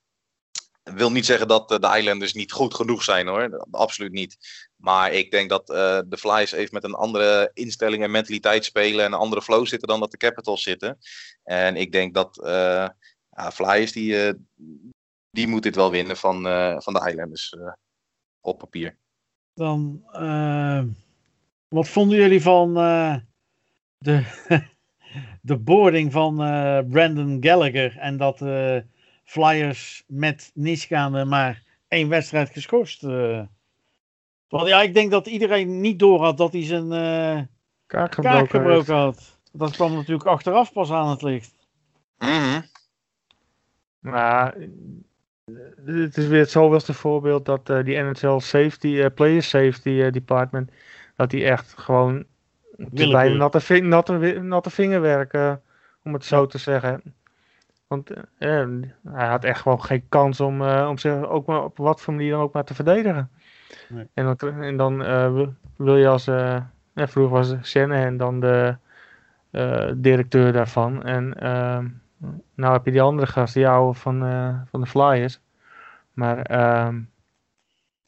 [0.84, 3.66] wil niet zeggen dat de Islanders niet goed genoeg zijn hoor.
[3.72, 4.38] Absoluut niet.
[4.84, 5.68] Maar ik denk dat
[6.08, 9.06] de Flyers even met een andere instelling en mentaliteit spelen.
[9.06, 10.98] En een andere flow zitten dan dat de Capitals zitten.
[11.44, 12.40] En ik denk dat
[13.30, 14.34] ja, Flyers die,
[15.30, 16.44] die moet dit wel winnen van,
[16.82, 17.56] van de Islanders
[18.42, 18.98] op papier.
[19.54, 20.04] Dan,
[21.68, 22.74] wat vonden jullie van
[23.98, 24.24] de,
[25.42, 26.36] de boarding van
[26.90, 28.42] Brandon Gallagher en dat
[29.24, 33.02] Flyers met Niskaande maar één wedstrijd geschorst.
[34.54, 37.42] Want ja, ik denk dat iedereen niet door had dat hij zijn uh,
[37.86, 39.40] kaak gebroken, gebroken had.
[39.52, 41.54] Dat kwam natuurlijk achteraf pas aan het licht.
[42.18, 42.66] Mm -hmm.
[44.00, 44.56] Maar
[45.86, 50.12] het is weer het zoveelste voorbeeld dat uh, die NHL safety, uh, player safety uh,
[50.12, 50.72] department,
[51.16, 52.26] dat die echt gewoon
[52.92, 55.54] bijna natte, natte, natte vingerwerk, uh,
[56.04, 57.02] om het zo te zeggen.
[57.88, 58.68] Want uh,
[59.04, 62.14] hij had echt gewoon geen kans om, uh, om zich ook maar op wat voor
[62.14, 63.32] manier dan ook maar te verdedigen.
[64.14, 64.98] En dan, en dan
[65.78, 68.76] wil je als, ja, vroeger was Shanahan dan de
[69.96, 71.04] directeur daarvan.
[71.04, 71.88] En ehm,
[72.56, 74.20] nou heb je die andere gast, die oude van,
[74.70, 75.40] van de Flyers.
[76.14, 77.00] Maar ehm,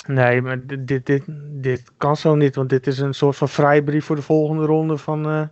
[0.07, 1.23] Nee, maar dit, dit, dit,
[1.61, 4.97] dit, kan zo niet, want dit is een soort van vrijbrief voor de volgende ronde
[4.97, 5.49] van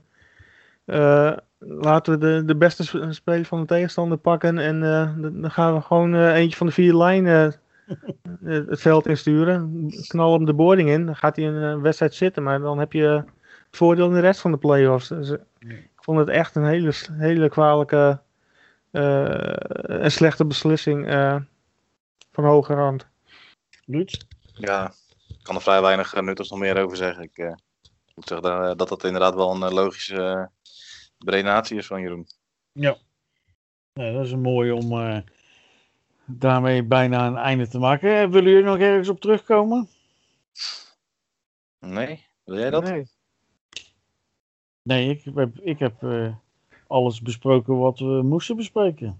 [1.59, 4.80] laten we de, de beste speler van de tegenstander pakken en
[5.41, 7.53] dan gaan we gewoon eentje van de vier lijnen
[8.43, 12.59] het veld insturen, knal hem de boarding in, dan gaat hij een wedstrijd zitten, maar
[12.59, 13.25] dan heb je het
[13.77, 15.07] voordeel in de rest van de playoffs.
[15.07, 15.29] Dus,
[15.59, 18.19] ik vond het echt een hele, hele kwalijke
[18.91, 21.07] en slechte beslissing
[22.31, 23.07] van hoge rand.
[23.85, 24.17] Lutz?
[24.53, 24.93] Ja,
[25.27, 27.23] ik kan er vrij weinig nuttigs nog meer over zeggen.
[27.23, 27.53] Ik uh,
[28.15, 30.45] moet zeggen dat dat inderdaad wel een logische uh,
[31.17, 32.27] brenatie is van Jeroen.
[32.71, 32.97] Ja.
[33.93, 35.17] ja, dat is een mooie om uh,
[36.26, 38.32] daarmee bijna een einde te maken.
[38.32, 39.89] Willen jullie nog ergens op terugkomen?
[41.80, 42.84] Nee, wil jij dat?
[42.84, 43.07] Nee,
[44.82, 45.93] nee ik heb, ik heb
[46.88, 49.19] alles besproken wat we moesten bespreken.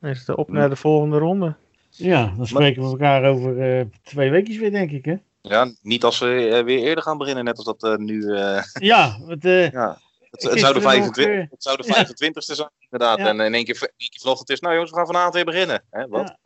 [0.00, 1.54] Is het op naar de volgende ronde?
[1.90, 5.16] Ja, dan spreken we elkaar over uh, twee weken weer, denk ik, hè?
[5.40, 8.34] Ja, niet als we uh, weer eerder gaan beginnen, net als dat uh, nu...
[8.72, 9.98] ja, het, ja.
[10.30, 13.18] Het, het, zou de 25, nog, het zou de 25ste zijn, inderdaad.
[13.18, 13.26] Ja.
[13.26, 15.82] En in één keer, één keer vanochtend is, nou jongens, we gaan vanavond weer beginnen.
[15.90, 16.08] Hè?
[16.08, 16.36] Wat?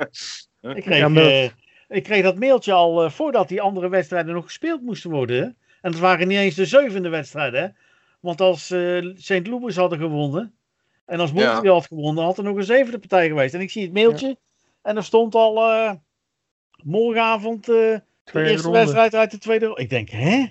[0.61, 0.75] Ja.
[0.75, 1.51] ik, kreeg, ja,
[1.89, 5.37] ik kreeg dat mailtje al voordat die andere wedstrijden nog gespeeld moesten worden.
[5.37, 5.45] Hè?
[5.81, 7.69] En het waren niet eens de zevende wedstrijden, hè?
[8.21, 8.65] Want als
[9.15, 9.47] St.
[9.47, 10.55] Louis hadden gewonnen,
[11.05, 13.55] en als Montreal had gewonnen, had er nog een zevende partij geweest.
[13.55, 14.37] En ik zie het mailtje...
[14.85, 15.93] En er stond al uh,
[16.83, 18.01] morgenavond uh, de
[18.33, 18.79] eerste ronde.
[18.79, 19.81] wedstrijd uit de tweede ronde.
[19.83, 20.47] Ik denk, hè?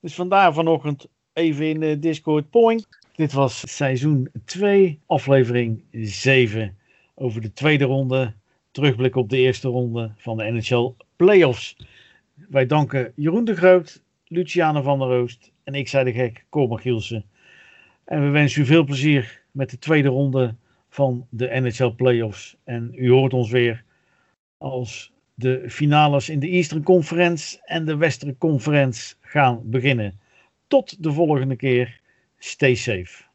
[0.00, 2.88] Dus vandaar vanochtend even in de Discord Point.
[3.14, 6.76] Dit was seizoen 2, aflevering 7.
[7.14, 8.32] Over de tweede ronde.
[8.70, 11.76] Terugblik op de eerste ronde van de NHL Playoffs.
[12.48, 16.80] Wij danken Jeroen de Groot, Luciane van der Roost en ik zei de gek, Cormac
[16.80, 17.24] Gielsen.
[18.04, 20.54] En we wensen u veel plezier met de tweede ronde
[20.88, 22.56] van de NHL Playoffs.
[22.64, 23.84] En u hoort ons weer
[24.58, 30.18] als de finales in de Eastern Conference en de Western Conference gaan beginnen.
[30.74, 32.00] Tot de volgende keer.
[32.38, 33.33] Stay safe.